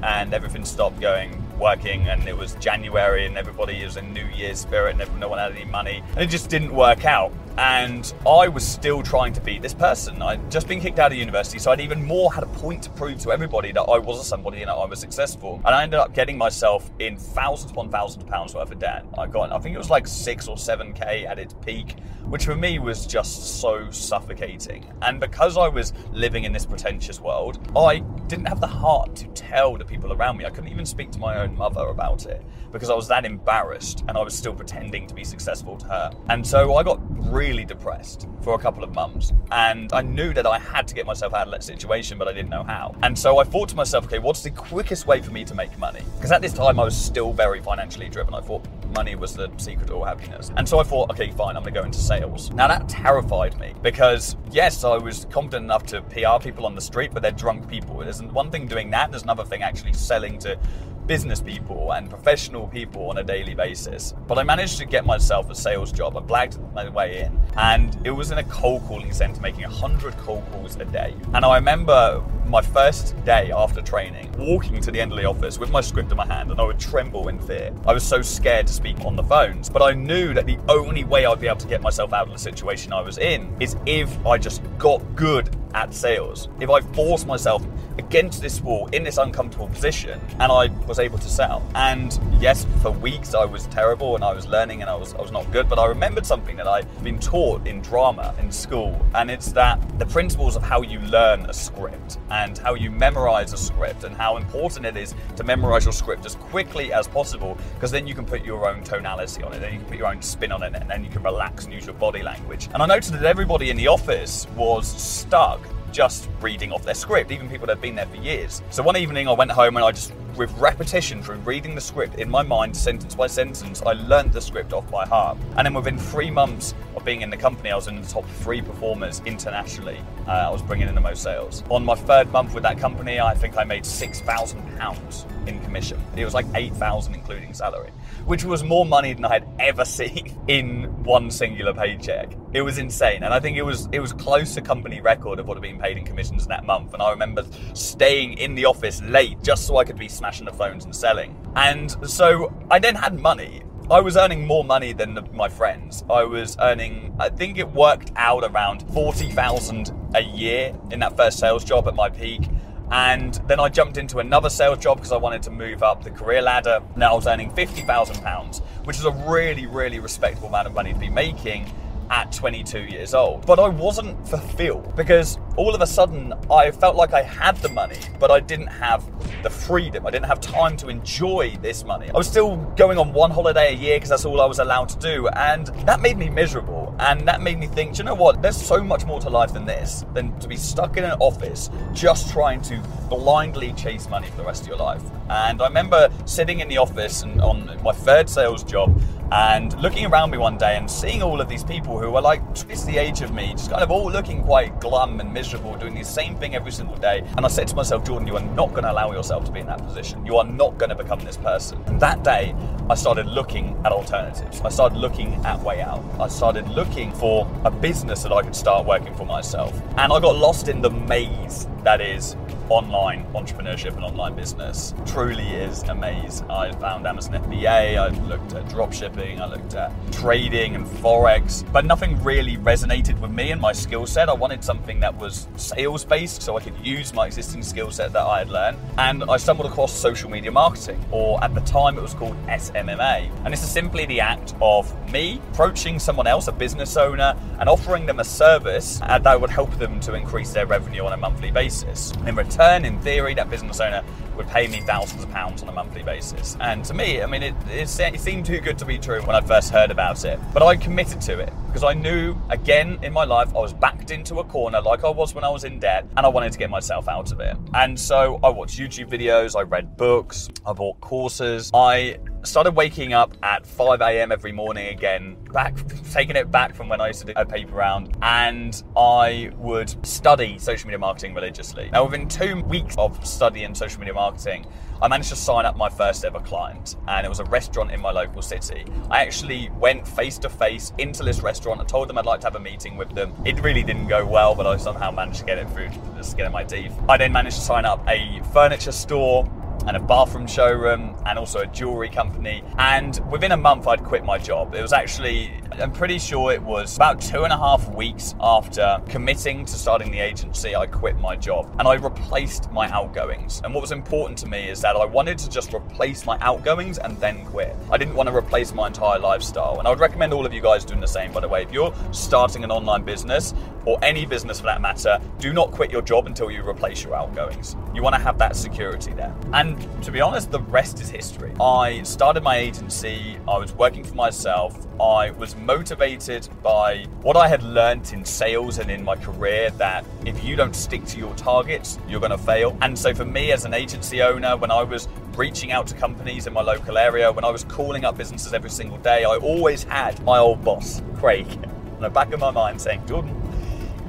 and 0.03 0.35
everything 0.35 0.65
stopped 0.65 1.01
going 1.01 1.43
working 1.59 2.09
and 2.09 2.27
it 2.29 2.37
was 2.37 2.55
January 2.57 3.27
and 3.27 3.39
everybody 3.39 3.85
was 3.85 3.97
in 3.97 4.13
New 4.13 4.27
Year's 4.27 4.59
spirit 4.59 5.01
and 5.01 5.21
no 5.21 5.29
one 5.29 5.39
had 5.39 5.53
any 5.53 5.65
money 5.65 6.03
and 6.11 6.19
it 6.19 6.27
just 6.27 6.51
didn't 6.51 6.75
work 6.75 7.05
out. 7.05 7.33
And 7.57 8.13
I 8.27 8.49
was 8.49 8.67
still 8.67 9.03
trying 9.03 9.33
to 9.35 9.41
be 9.41 9.59
this 9.59 9.75
person. 9.75 10.21
I'd 10.23 10.51
just 10.51 10.67
been 10.67 10.81
kicked 10.81 10.99
out 10.99 11.13
of 11.13 11.19
university, 11.19 11.59
so 11.59 11.71
I'd 11.71 11.81
even 11.81 12.05
more 12.05 12.33
had 12.33 12.43
a 12.43 12.49
point 12.49 12.83
to 12.83 12.91
prove 12.91 13.21
to 13.21 13.33
everybody 13.33 13.71
that 13.73 13.83
I 13.83 13.99
was 13.99 14.27
somebody 14.27 14.63
and 14.63 14.69
that 14.69 14.75
I 14.75 14.85
was 14.87 14.99
successful. 14.99 15.61
And 15.65 15.75
I 15.75 15.83
ended 15.83 16.01
up 16.01 16.15
getting 16.15 16.37
myself 16.37 16.91
in 16.99 17.17
thousands 17.17 17.71
upon 17.71 17.91
thousands 17.91 18.25
of 18.25 18.31
pounds 18.31 18.55
worth 18.55 18.73
of 18.73 18.79
debt. 18.79 19.05
I 19.17 19.27
got, 19.27 19.53
I 19.53 19.59
think 19.59 19.75
it 19.75 19.79
was 19.79 19.91
like 19.91 20.07
six 20.07 20.49
or 20.49 20.59
seven 20.59 20.93
K 20.93 21.27
at 21.27 21.39
its 21.39 21.55
peak, 21.65 21.97
which 22.25 22.47
for 22.47 22.57
me 22.57 22.79
was 22.79 23.07
just 23.07 23.61
so 23.61 23.91
suffocating. 23.91 24.93
And 25.03 25.21
because 25.21 25.57
I 25.57 25.69
was 25.69 25.93
living 26.13 26.45
in 26.45 26.53
this 26.53 26.67
pretentious 26.67 27.21
world, 27.21 27.59
I 27.77 28.01
didn't 28.27 28.47
have 28.47 28.61
the 28.61 28.67
heart 28.67 29.15
to 29.17 29.29
tell 29.29 29.77
the 29.77 29.85
people 29.85 30.13
around 30.13 30.39
me. 30.39 30.45
I 30.45 30.51
couldn't 30.51 30.71
even 30.71 30.87
speak 30.87 31.13
to 31.13 31.19
my 31.19 31.39
own 31.39 31.57
mother 31.57 31.87
about 31.87 32.27
it 32.27 32.43
because 32.73 32.91
I 32.91 32.95
was 32.95 33.07
that 33.09 33.25
embarrassed 33.25 34.05
and 34.09 34.19
I 34.19 34.23
was 34.23 34.35
still 34.35 34.55
pretending 34.55 35.07
to 35.07 35.15
be 35.15 35.23
successful 35.23 35.77
to 35.77 35.87
her. 35.87 36.11
And 36.29 36.45
so 36.45 36.75
I 36.75 36.83
got 36.83 37.04
really 37.27 37.65
depressed 37.65 38.29
for 38.43 38.55
a 38.55 38.59
couple 38.59 38.85
of 38.85 38.95
months 38.95 39.33
and 39.51 39.93
I 39.93 40.03
knew 40.03 40.33
that 40.35 40.47
I 40.47 40.59
had 40.59 40.87
to 40.89 40.95
get 40.95 41.07
myself 41.07 41.35
out 41.35 41.47
of 41.47 41.53
that 41.53 41.65
situation, 41.65 42.19
but 42.19 42.29
I 42.29 42.33
didn't 42.33 42.51
know 42.51 42.63
how. 42.63 42.95
And 43.03 43.19
so 43.19 43.39
I 43.39 43.45
thought 43.45 43.69
to 43.71 43.77
myself, 43.77 44.05
okay, 44.07 44.19
what's 44.19 44.43
the 44.43 44.51
quickest 44.51 45.07
way 45.07 45.21
for 45.21 45.31
me 45.31 45.45
to 45.45 45.55
make 45.55 45.77
money? 45.79 46.03
Because 46.17 46.33
at 46.33 46.43
this 46.43 46.53
time 46.53 46.79
I 46.79 46.85
was 46.85 46.97
still 46.97 47.33
very 47.33 47.61
financially 47.61 48.09
driven. 48.09 48.35
I 48.35 48.41
thought 48.41 48.67
money 48.95 49.17
was 49.17 49.35
the 49.35 49.51
secret 49.57 49.89
to 49.89 49.95
all 49.95 50.05
happiness. 50.05 50.53
And 50.57 50.69
so 50.69 50.79
I 50.79 50.85
thought, 50.85 51.11
okay, 51.11 51.31
fine, 51.31 51.57
I'm 51.57 51.63
gonna 51.63 51.75
go 51.75 51.85
into 51.85 51.99
sales. 51.99 52.51
Now 52.53 52.69
that 52.69 52.89
terrified 52.89 53.59
me 53.59 53.75
because 53.83 54.37
yes, 54.51 54.85
I 54.85 54.97
was 54.97 55.27
confident 55.31 55.65
enough 55.65 55.85
to 55.87 56.03
PR 56.03 56.43
people 56.43 56.67
on 56.67 56.75
the 56.75 56.81
street, 56.81 57.11
but 57.13 57.23
they're 57.23 57.33
drunk 57.33 57.69
people. 57.69 57.99
There's 57.99 58.23
one 58.23 58.51
thing 58.51 58.67
doing 58.67 58.91
that, 58.91 59.11
there's 59.11 59.23
another 59.23 59.45
thing 59.45 59.63
actually 59.63 59.95
selling 59.95 60.39
to 60.41 60.59
business 61.07 61.41
people 61.41 61.93
and 61.93 62.09
professional 62.09 62.69
people 62.69 63.11
on 63.11 63.19
a 63.19 63.23
daily 63.23 63.55
basis. 63.55 64.15
But 64.27 64.39
I 64.39 64.43
managed 64.43 64.79
to 64.79 64.85
get 64.85 65.05
myself 65.05 65.51
a 65.51 65.55
sales 65.55 65.93
job. 65.93 66.17
I 66.17 66.21
blagged 66.21 66.73
my 66.73 66.89
way 66.89 67.23
in, 67.23 67.39
and 67.57 67.99
it 68.05 68.11
was 68.11 68.31
in 68.31 68.39
a 68.39 68.45
cold 68.45 68.83
calling 68.85 69.13
center, 69.13 69.41
making 69.41 69.63
100 69.63 70.17
cold 70.19 70.45
calls 70.53 70.77
a 70.77 70.85
day. 70.85 71.15
And 71.33 71.45
I 71.45 71.57
remember 71.57 72.25
my 72.47 72.63
first 72.63 73.23
day 73.25 73.51
after 73.53 73.81
training, 73.81 74.31
walking 74.39 74.81
to 74.81 74.91
the 74.91 75.01
end 75.01 75.13
of 75.13 75.19
the 75.19 75.25
office 75.25 75.59
with 75.59 75.71
my 75.71 75.81
script 75.81 76.11
in 76.11 76.17
my 76.17 76.27
hand, 76.27 76.51
and 76.51 76.61
I 76.61 76.65
would 76.65 76.79
tremble 76.79 77.29
in 77.29 77.39
fear. 77.39 77.73
I 77.87 77.93
was 77.93 78.03
so 78.03 78.23
scared 78.23 78.67
to 78.67 78.73
speak 78.73 79.01
on 79.05 79.17
the 79.17 79.25
phones, 79.25 79.69
but 79.71 79.83
I 79.83 79.93
knew 79.93 80.35
that 80.35 80.47
the 80.47 80.59
only 80.69 81.05
way 81.05 81.27
I'd 81.27 81.41
be 81.41 81.47
able 81.47 81.59
to 81.59 81.69
get 81.69 81.83
myself 81.83 82.13
out 82.13 82.27
of 82.27 82.33
the 82.33 82.39
situation 82.39 82.93
I 82.93 83.01
was 83.01 83.19
in 83.19 83.55
is 83.61 83.77
if 83.87 84.25
I 84.27 84.39
just 84.39 84.63
got 84.79 84.99
good 85.15 85.57
at 85.75 85.93
sales. 85.93 86.49
If 86.61 86.71
I 86.71 86.81
forced 86.81 87.27
myself 87.27 87.63
against 87.99 88.41
this 88.41 88.61
wall 88.61 88.89
in 88.89 89.05
this 89.05 89.19
uncomfortable 89.19 89.69
position 89.69 90.21
and 90.41 90.51
I 90.51 90.67
was 90.87 90.99
able 90.99 91.19
to 91.19 91.29
sell. 91.29 91.63
And 91.75 92.19
yes, 92.41 92.67
for 92.83 92.91
weeks 92.91 93.35
I 93.35 93.45
was 93.45 93.67
terrible 93.69 94.15
and 94.15 94.25
I 94.25 94.33
was 94.33 94.47
learning 94.47 94.83
and 94.83 94.91
I 94.91 94.95
was 94.95 95.15
I 95.15 95.21
was 95.21 95.33
not 95.33 95.51
good, 95.53 95.69
but 95.69 95.79
I 95.79 95.87
remembered 95.87 96.27
something 96.27 96.57
that 96.57 96.67
I'd 96.67 96.87
been 97.03 97.19
taught 97.19 97.67
in 97.67 97.81
drama 97.81 98.35
in 98.41 98.51
school, 98.51 99.01
and 99.15 99.31
it's 99.31 99.53
that 99.53 99.81
the 99.99 100.07
principles 100.07 100.57
of 100.57 100.63
how 100.63 100.83
you 100.83 100.99
learn 101.01 101.47
a 101.47 101.53
script 101.53 102.19
and 102.31 102.59
how 102.59 102.75
you 102.75 102.91
memorize 102.91 103.53
a 103.53 103.57
script 103.57 104.05
and 104.05 104.17
how 104.17 104.37
important 104.37 104.87
it 104.87 104.97
is 104.97 105.15
to 105.37 105.45
memorize 105.45 105.85
your 105.85 105.93
script 105.93 106.27
as 106.27 106.35
quickly 106.37 106.93
as 106.93 107.07
possible 107.07 107.57
because 107.75 107.91
then 107.91 108.07
you 108.07 108.15
can 108.15 108.25
put 108.25 108.45
your 108.45 108.69
own 108.69 108.83
tonality 108.83 109.43
on 109.43 109.53
it, 109.53 109.61
then 109.61 109.73
you 109.73 109.79
can 109.79 109.89
put 109.89 109.99
your 109.99 110.09
own 110.09 110.23
spin 110.23 110.53
on 110.53 110.63
it, 110.63 110.75
and 110.75 110.89
then 110.91 111.05
you 111.05 111.11
can 111.11 111.23
relax 111.23 111.65
and 111.65 111.73
use 111.73 111.87
your 111.87 111.95
body 111.95 112.23
language. 112.23 112.69
And 112.73 112.83
I 112.83 112.87
noticed 112.87 113.13
that 113.13 113.25
everybody 113.25 113.71
in 113.71 113.77
the 113.77 113.89
office 113.89 114.47
was 114.57 114.87
stuck 114.87 115.61
just 115.95 116.29
reading 116.41 116.73
off 116.73 116.85
their 116.85 116.95
script, 116.95 117.31
even 117.31 117.49
people 117.49 117.67
that 117.67 117.75
have 117.75 117.81
been 117.81 117.95
there 117.95 118.07
for 118.07 118.17
years. 118.17 118.63
So 118.71 118.83
one 118.83 118.97
evening 118.97 119.29
I 119.29 119.33
went 119.33 119.53
home 119.53 119.77
and 119.77 119.85
I 119.85 119.93
just, 119.93 120.13
with 120.37 120.53
repetition 120.59 121.23
through 121.23 121.37
reading 121.37 121.75
the 121.75 121.81
script 121.81 122.17
in 122.17 122.29
my 122.29 122.43
mind, 122.43 122.77
sentence 122.77 123.15
by 123.15 123.27
sentence, 123.27 123.83
I 123.83 123.93
learned 123.93 124.33
the 124.33 124.41
script 124.41 124.73
off 124.73 124.91
by 124.91 125.07
heart. 125.07 125.39
And 125.57 125.67
then 125.67 125.75
within 125.75 125.99
three 125.99 126.31
months 126.31 126.75
of 126.97 127.05
being 127.05 127.23
in 127.23 127.31
the 127.31 127.37
company, 127.37 127.71
I 127.71 127.77
was 127.77 127.87
in 127.87 128.01
the 128.01 128.07
top 128.07 128.25
three 128.41 128.61
performers 128.61 129.23
internationally. 129.27 130.01
Uh, 130.27 130.31
I 130.31 130.51
was 130.51 130.63
bringing 130.63 130.89
in 130.89 130.95
the 130.95 131.01
most 131.01 131.23
sales. 131.23 131.63
On 131.71 131.85
my 131.85 131.95
third 131.95 132.31
month 132.33 132.55
with 132.55 132.63
that 132.63 132.79
company, 132.79 133.21
I 133.21 133.35
think 133.35 133.57
I 133.57 133.65
made 133.65 133.85
£6,000 133.85 135.49
in 135.49 135.61
commission. 135.61 136.01
It 136.17 136.25
was 136.25 136.35
like 136.35 136.47
8000 136.55 137.15
including 137.15 137.55
salary 137.55 137.91
which 138.27 138.45
was 138.45 138.65
more 138.65 138.87
money 138.87 139.13
than 139.13 139.25
I 139.25 139.35
had 139.35 139.49
ever 139.59 139.85
seen 139.95 140.35
in 140.49 140.85
one 141.05 141.31
singular 141.31 141.73
paycheck. 141.73 142.35
It 142.53 142.63
was 142.63 142.79
insane, 142.79 143.23
and 143.23 143.35
I 143.35 143.41
think 143.41 143.57
it 143.57 143.63
was 143.63 143.89
it 143.93 144.01
was 144.01 144.13
close 144.13 144.55
to 144.55 144.63
company 144.63 145.01
record 145.01 145.39
of 145.39 145.49
what 145.49 145.57
had 145.57 145.63
been 145.63 145.79
paid 145.79 145.99
in 145.99 146.05
commissions 146.05 146.45
in 146.45 146.49
that 146.51 146.65
month. 146.65 146.95
And 146.95 147.03
I 147.03 147.11
remember 147.11 147.45
staying 147.75 148.39
in 148.39 148.55
the 148.55 148.65
office 148.67 149.03
late 149.03 149.43
just 149.43 149.67
so 149.67 149.77
I 149.77 149.85
could 149.85 149.99
be 149.99 150.09
smashing 150.25 150.47
the 150.47 150.53
phones 150.53 150.87
and 150.87 150.97
selling. 150.97 151.37
And 151.55 151.95
so 152.09 152.51
I 152.71 152.79
then 152.79 152.95
had 152.95 153.21
money. 153.21 153.63
I 153.91 154.01
was 154.01 154.17
earning 154.17 154.47
more 154.47 154.65
money 154.65 154.95
than 154.95 155.13
the, 155.13 155.21
my 155.35 155.51
friends. 155.51 156.03
I 156.09 156.25
was 156.25 156.57
earning, 156.59 157.15
I 157.21 157.29
think 157.29 157.59
it 157.59 157.71
worked 157.73 158.11
out 158.17 158.43
around 158.43 158.91
40,000 158.95 159.93
a 160.15 160.23
year 160.23 160.75
in 160.91 161.01
that 161.01 161.15
first 161.15 161.39
sales 161.39 161.63
job 161.63 161.87
at 161.89 161.95
my 161.95 162.09
peak. 162.09 162.49
And 162.91 163.35
then 163.49 163.61
I 163.61 163.69
jumped 163.69 163.99
into 163.99 164.19
another 164.19 164.49
sales 164.49 164.79
job 164.79 164.97
because 164.97 165.13
I 165.13 165.19
wanted 165.19 165.43
to 165.43 165.51
move 165.51 165.83
up 165.83 166.03
the 166.03 166.11
career 166.11 166.41
ladder. 166.41 166.81
Now 166.97 167.13
I 167.13 167.15
was 167.17 167.27
earning 167.27 167.51
£50,000, 167.51 168.63
which 168.87 168.97
is 168.97 169.05
a 169.05 169.11
really, 169.29 169.67
really 169.67 169.99
respectable 169.99 170.49
amount 170.49 170.69
of 170.69 170.73
money 170.73 170.95
to 170.95 170.99
be 170.99 171.11
making 171.11 171.71
at 172.11 172.33
22 172.33 172.81
years 172.85 173.15
old. 173.15 173.47
But 173.47 173.59
I 173.59 173.69
wasn't 173.69 174.29
fulfilled 174.29 174.95
because 174.97 175.39
all 175.57 175.75
of 175.75 175.81
a 175.81 175.87
sudden 175.87 176.35
I 176.51 176.71
felt 176.71 176.97
like 176.97 177.13
I 177.13 177.23
had 177.23 177.57
the 177.59 177.69
money, 177.69 177.99
but 178.19 178.31
I 178.31 178.41
didn't 178.41 178.69
have 178.69 179.05
the 179.43 179.51
freedom. 179.51 180.07
I 180.07 180.11
didn't 180.11 180.27
have 180.27 180.41
time 180.41 180.77
to 180.79 180.89
enjoy 180.89 181.57
this 181.63 181.85
money. 181.85 182.11
I 182.11 182.17
was 182.17 182.29
still 182.29 182.57
going 182.77 182.99
on 182.99 183.13
one 183.13 183.31
holiday 183.31 183.75
a 183.75 183.77
year 183.77 183.97
because 183.97 184.11
that's 184.11 184.25
all 184.25 184.41
I 184.41 184.47
was 184.47 184.59
allowed 184.59 184.89
to 184.91 184.99
do. 184.99 185.29
And 185.29 185.67
that 185.87 186.01
made 186.01 186.17
me 186.17 186.31
miserable. 186.31 186.95
And 186.99 187.27
that 187.29 187.43
made 187.43 187.59
me 187.59 187.67
think, 187.67 187.99
you 187.99 188.05
know 188.05 188.15
what? 188.15 188.43
There's 188.43 188.61
so 188.61 188.83
much 188.83 189.05
more 189.05 189.21
to 189.21 189.31
life 189.31 189.53
than 189.53 189.67
this, 189.67 190.05
than 190.15 190.39
to 190.41 190.49
be 190.49 190.57
stuck 190.57 190.97
in 190.97 191.05
an 191.05 191.17
office 191.21 191.71
just 191.93 192.31
trying 192.31 192.63
to 192.63 192.83
blindly 193.09 193.73
chase 193.75 194.09
money 194.09 194.29
for 194.29 194.37
the 194.37 194.45
rest 194.45 194.63
of 194.63 194.69
your 194.69 194.77
life. 194.77 195.03
And 195.29 195.61
I 195.61 195.67
remember 195.67 196.11
sitting 196.25 196.61
in 196.61 196.69
the 196.69 196.79
office 196.79 197.23
and 197.23 197.41
on 197.41 197.71
my 197.83 197.93
third 197.93 198.29
sales 198.29 198.63
job 198.65 199.01
and 199.33 199.81
looking 199.81 200.07
around 200.07 200.31
me 200.31 200.39
one 200.39 200.59
day 200.59 200.77
and 200.77 200.91
seeing 200.91 201.23
all 201.23 201.41
of 201.41 201.49
these 201.49 201.65
people 201.65 201.99
who 201.99 202.11
were 202.11 202.21
like 202.21 202.43
twice 202.55 202.85
the 202.85 202.99
age 202.99 203.23
of 203.23 203.35
me, 203.35 203.53
just 203.53 203.71
kind 203.71 203.83
of 203.83 203.91
all 203.91 204.11
looking 204.11 204.43
quite 204.43 204.81
glum 204.81 205.21
and 205.21 205.33
miserable, 205.33 205.75
doing 205.77 205.95
the 205.95 206.05
same 206.05 206.37
thing 206.37 206.55
every 206.55 206.73
single 206.73 206.97
day. 206.97 207.25
And 207.37 207.45
I 207.45 207.49
said 207.49 207.69
to 207.69 207.77
myself, 207.77 208.05
Jordan, 208.05 208.29
you 208.29 208.37
are 208.37 208.45
not 208.55 208.71
going 208.71 208.85
to 208.85 208.93
allow 208.93 209.13
yourself 209.13 209.45
to 209.47 209.53
be 209.53 209.61
in 209.61 209.67
that 209.67 209.83
position. 209.85 210.25
You 210.25 210.37
are 210.39 210.45
not 210.45 210.79
going 210.79 210.91
to 210.91 210.95
become 210.95 211.21
this 211.21 211.37
person. 211.37 211.83
And 211.87 212.01
that 212.01 212.23
day, 212.23 212.55
I 212.89 212.95
started 212.95 213.27
looking 213.27 213.77
at 213.85 213.93
alternatives. 213.93 214.61
I 214.61 214.69
started 214.69 214.99
looking 214.99 215.35
at 215.47 215.61
way 215.61 215.81
out. 215.81 216.05
I 216.21 216.29
started 216.29 216.69
looking 216.69 217.13
for 217.13 217.51
a 217.65 217.71
business 217.71 218.23
that 218.23 218.33
I 218.33 218.43
could 218.43 218.57
start 218.57 218.87
working 218.87 219.15
for 219.15 219.25
myself. 219.25 219.81
And 219.97 220.13
I 220.13 220.21
got 220.21 220.37
lost 220.37 220.69
in 220.69 220.83
the 220.83 220.91
maze 220.91 221.67
that 221.83 222.01
is 222.01 222.37
online 222.71 223.25
entrepreneurship 223.35 223.95
and 223.95 224.05
online 224.05 224.35
business 224.35 224.95
truly 225.07 225.47
is 225.49 225.83
a 225.85 225.95
maze. 225.95 226.43
I 226.49 226.73
found 226.73 227.07
Amazon 227.07 227.35
FBA, 227.35 227.99
I 227.99 228.09
looked 228.27 228.55
at 228.55 228.65
dropshipping, 228.67 229.41
I 229.41 229.47
looked 229.47 229.75
at 229.75 229.93
trading 230.13 230.75
and 230.75 230.87
forex, 230.87 231.71
but 231.73 231.85
nothing 231.85 232.23
really 232.23 232.57
resonated 232.57 233.21
with 233.21 233.31
me 233.31 233.51
and 233.51 233.61
my 233.61 233.73
skill 233.73 234.07
set. 234.07 234.29
I 234.29 234.33
wanted 234.33 234.65
something 234.65 234.99
that 235.01 235.15
was 235.17 235.47
sales 235.57 236.05
based 236.05 236.43
so 236.43 236.57
I 236.57 236.61
could 236.61 236.75
use 236.85 237.13
my 237.13 237.27
existing 237.27 237.63
skill 237.63 237.91
set 237.91 238.13
that 238.15 238.23
I 238.23 238.39
had 238.39 238.49
learned. 238.49 238.79
And 238.97 239.25
I 239.25 239.37
stumbled 239.37 239.71
across 239.71 239.93
social 239.93 240.31
media 240.31 240.51
marketing, 240.51 241.05
or 241.11 241.43
at 241.45 241.55
the 241.55 241.61
time 241.61 241.99
it 241.99 242.03
was 242.03 242.15
called 242.15 242.37
SMMA. 242.47 243.31
And 243.45 243.53
this 243.53 243.63
is 243.63 243.71
simply 243.71 244.07
the 244.07 244.21
act 244.21 244.55
of 244.63 244.91
me 245.13 245.41
approaching 245.53 245.99
someone 245.99 246.27
else, 246.27 246.49
a 246.49 246.53
business 246.53 246.97
owner, 246.97 247.37
and 247.61 247.69
offering 247.69 248.07
them 248.07 248.21
a 248.21 248.25
service 248.25 249.01
that 249.01 249.41
would 249.41 249.51
help 249.51 249.71
them 249.79 250.01
to 250.01 250.15
increase 250.15 250.53
their 250.53 250.67
revenue 250.67 251.05
on 251.05 251.13
a 251.13 251.17
monthly 251.17 251.51
basis. 251.51 252.13
In 252.27 252.35
return, 252.35 252.54
in 252.59 253.01
theory, 253.01 253.35
that 253.35 253.51
business 253.51 253.81
owner 253.81 254.03
would 254.37 254.49
pay 254.49 254.67
me 254.67 254.81
thousands 254.81 255.23
of 255.23 255.31
pounds 255.31 255.63
on 255.63 255.69
a 255.69 255.73
monthly 255.73 256.03
basis. 256.03 256.57
And 256.61 256.85
to 256.87 256.95
me, 256.95 257.23
I 257.23 257.27
mean, 257.27 257.43
it, 257.43 257.55
it, 257.71 258.21
seemed 258.21 258.47
too 258.47 258.61
good 258.61 258.79
to 258.79 258.85
be 258.85 258.99
true 258.99 259.21
when 259.23 259.37
I 259.37 259.41
first 259.41 259.71
heard 259.71 259.91
about 259.91 260.25
it. 260.25 260.39
But 260.53 260.63
I 260.63 260.77
committed 260.77 261.21
to 261.23 261.39
it 261.39 261.53
because 261.67 261.85
I 261.85 261.95
knew, 261.95 262.37
again, 262.51 262.99
in 263.03 263.13
my 263.13 263.25
life, 263.25 263.49
I 263.51 263.59
was 263.59 263.73
backed 263.73 264.11
into 264.11 264.41
a 264.41 264.45
corner 264.45 264.81
like 264.81 265.05
I 265.05 265.11
was 265.11 265.35
when 265.35 265.45
I 265.45 265.51
was 265.51 265.65
in 265.65 265.79
debt, 265.79 266.07
and 266.17 266.25
I 266.25 266.29
wanted 266.29 266.53
to 266.53 266.59
get 266.59 266.71
myself 266.71 267.09
out 267.09 267.33
of 267.33 267.41
it. 267.41 267.57
And 267.75 267.99
so 267.99 268.39
I 268.43 268.49
watched 268.49 268.79
YouTube 268.79 269.09
videos, 269.09 269.57
I 269.57 269.63
read 269.63 269.97
books, 269.97 270.49
I 270.67 270.73
bought 270.73 271.01
courses, 271.01 271.71
I 271.75 272.19
started 272.47 272.77
waking 272.77 273.13
up 273.13 273.35
at 273.43 273.67
5 273.67 274.01
a.m. 274.01 274.31
every 274.31 274.53
morning 274.53 274.89
again, 274.89 275.37
back 275.53 275.77
taking 276.13 276.37
it 276.37 276.51
back 276.51 276.75
from 276.75 276.89
when 276.89 277.01
I 277.01 277.09
used 277.09 277.21
to 277.21 277.27
do 277.27 277.33
a 277.37 277.45
paper 277.45 277.75
round, 277.75 278.17
and 278.23 278.83
I 278.97 279.51
would 279.57 280.07
study 280.07 280.59
social 280.59 280.87
media 280.87 280.99
marketing 280.99 281.35
religiously. 281.35 281.89
Now, 281.93 282.05
within 282.05 282.29
two 282.29 282.63
weeks 282.63 282.95
of 282.99 283.27
studying 283.27 283.75
social 283.75 283.99
media 283.99 284.15
marketing, 284.15 284.67
I 285.03 285.09
managed 285.09 285.31
to 285.31 285.37
sign 285.37 285.67
up 285.67 285.77
my 285.77 285.89
first 285.89 286.25
ever 286.25 286.41
client, 286.41 286.97
and 287.09 287.27
it 287.27 287.29
was 287.29 287.41
a 287.41 287.45
restaurant 287.45 287.91
in 287.91 288.01
my 288.01 288.11
local 288.11 288.43
city. 288.43 288.85
I 289.11 289.23
actually 289.23 289.71
went 289.79 290.07
face 290.07 290.39
to 290.39 290.49
face 290.49 290.93
into 290.99 291.23
this 291.23 291.41
restaurant. 291.41 291.81
I 291.81 291.85
told 291.85 292.09
them 292.09 292.19
I'd 292.19 292.27
like 292.27 292.41
to 292.41 292.47
have 292.47 292.57
a 292.57 292.61
meeting 292.61 292.97
with 292.97 293.15
them. 293.15 293.35
It 293.45 293.61
really 293.61 293.83
didn't 293.83 294.07
go 294.07 294.25
well, 294.25 294.55
but 294.55 294.67
I 294.67 294.77
somehow 294.77 295.11
managed 295.11 295.41
to 295.41 295.47
get 295.47 295.59
it 295.59 295.69
through 295.71 295.91
the 296.17 296.23
skin 296.23 296.47
of 296.47 296.53
my 296.53 296.65
teeth. 296.65 296.93
I 297.09 297.17
then 297.17 297.33
managed 297.33 297.57
to 297.57 297.63
sign 297.63 297.85
up 297.85 298.07
a 298.09 298.41
furniture 298.53 298.93
store 298.93 299.51
and 299.87 299.97
a 299.97 300.01
bathroom 300.01 300.47
showroom 300.47 301.15
and 301.27 301.39
also 301.39 301.61
a 301.61 301.67
jewelry 301.67 302.09
company. 302.09 302.63
And 302.79 303.21
within 303.31 303.53
a 303.53 303.57
month, 303.57 303.87
I'd 303.87 304.03
quit 304.03 304.25
my 304.25 304.39
job. 304.39 304.75
It 304.75 304.83
was 304.83 304.93
actually, 304.93 305.53
I'm 305.73 305.93
pretty 305.93 306.19
sure 306.19 306.53
it 306.53 306.63
was 306.63 306.97
about 306.97 307.21
two 307.21 307.45
and 307.45 307.53
a 307.53 307.57
half 307.57 307.93
weeks 307.95 308.35
after 308.41 309.01
committing 309.09 309.65
to 309.65 309.73
starting 309.73 310.11
the 310.11 310.21
agency, 310.21 310.75
I 310.75 310.87
quit 310.87 311.19
my 311.19 311.37
job 311.37 311.75
and 311.79 311.87
I 311.87 311.95
replaced 311.95 312.71
my 312.73 312.89
outgoings. 312.91 313.61
And 313.65 313.75
what 313.75 313.81
was 313.81 313.93
important 313.93 314.39
to 314.39 314.49
me 314.49 314.69
is 314.69 314.81
that 314.81 314.97
I 314.97 315.05
wanted 315.05 315.39
to 315.39 315.49
just 315.49 315.73
replace 315.75 316.25
my 316.27 316.39
outgoings 316.41 316.99
and 316.99 317.17
then 317.19 317.45
quit. 317.47 317.77
I 317.91 317.99
didn't 317.99 318.15
want 318.15 318.29
to 318.29 318.35
replace 318.35 318.73
my 318.73 318.87
entire 318.87 319.19
lifestyle. 319.19 319.79
And 319.79 319.87
I 319.87 319.91
would 319.91 320.01
recommend 320.01 320.33
all 320.33 320.47
of 320.47 320.53
you 320.53 320.61
guys 320.61 320.85
doing 320.85 321.01
the 321.01 321.07
same, 321.07 321.33
by 321.33 321.41
the 321.41 321.49
way. 321.49 321.63
If 321.63 321.73
you're 321.73 321.95
starting 322.13 322.65
an 322.65 322.71
online 322.71 323.05
business 323.05 323.55
or 323.85 323.99
any 324.03 324.27
business 324.27 324.61
for 324.61 324.67
that 324.67 324.81
matter, 324.81 325.19
do 325.39 325.53
not 325.53 325.71
quit 325.71 325.91
your 325.91 326.03
job 326.03 326.27
until 326.27 326.51
you 326.51 326.67
replace 326.67 327.03
your 327.05 327.15
outgoings. 327.15 327.77
You 327.95 328.03
want 328.03 328.15
to 328.15 328.21
have 328.21 328.39
that 328.39 328.57
security 328.57 329.13
there. 329.13 329.35
And 329.53 329.74
to 330.03 330.11
be 330.11 330.21
honest, 330.21 330.51
the 330.51 330.61
rest 330.61 331.01
is 331.01 331.09
history. 331.09 331.53
I 331.61 332.03
started 332.03 332.43
my 332.43 332.57
agency, 332.57 333.39
I 333.49 333.59
was 333.59 333.73
working 333.73 334.05
for 334.05 334.15
myself, 334.15 334.87
I 335.01 335.31
was 335.33 335.57
motivated 335.57 336.49
by 336.63 337.07
what 337.23 337.37
I 337.37 337.49
had 337.49 337.63
learnt 337.63 338.13
in 338.13 338.25
sales 338.25 338.79
and 338.79 338.91
in 338.91 339.05
my 339.05 339.17
career 339.17 339.71
that 339.73 340.05
if 340.25 340.45
you 340.45 340.57
don't 340.57 340.75
stick 340.75 341.05
to 341.07 341.19
your 341.19 341.35
targets, 341.35 341.99
you're 342.09 342.21
going 342.21 342.31
to 342.31 342.39
fail. 342.39 342.77
And 342.81 342.99
so 342.99 343.15
for 343.15 343.25
me 343.25 343.53
as 343.53 343.65
an 343.65 343.75
agency 343.75 344.23
owner, 344.23 344.57
when 344.57 344.71
I 344.71 344.83
was 344.83 345.09
reaching 345.37 345.73
out 345.73 345.87
to 345.89 345.95
companies 345.95 346.47
in 346.47 346.53
my 346.53 346.63
local 346.63 346.99
area, 346.99 347.31
when 347.33 347.45
I 347.45 347.51
was 347.51 347.65
calling 347.65 348.05
up 348.05 348.17
businesses 348.17 348.53
every 348.53 348.71
single 348.71 348.99
day, 348.99 349.25
I 349.25 349.37
always 349.37 349.83
had 349.85 350.23
my 350.25 350.39
old 350.39 350.65
boss, 350.65 351.03
Craig, 351.17 351.47
in 351.53 352.01
the 352.01 352.11
back 352.11 352.33
of 352.33 352.41
my 352.41 352.51
mind 352.51 352.81
saying, 352.81 353.07
Jordan, 353.07 353.35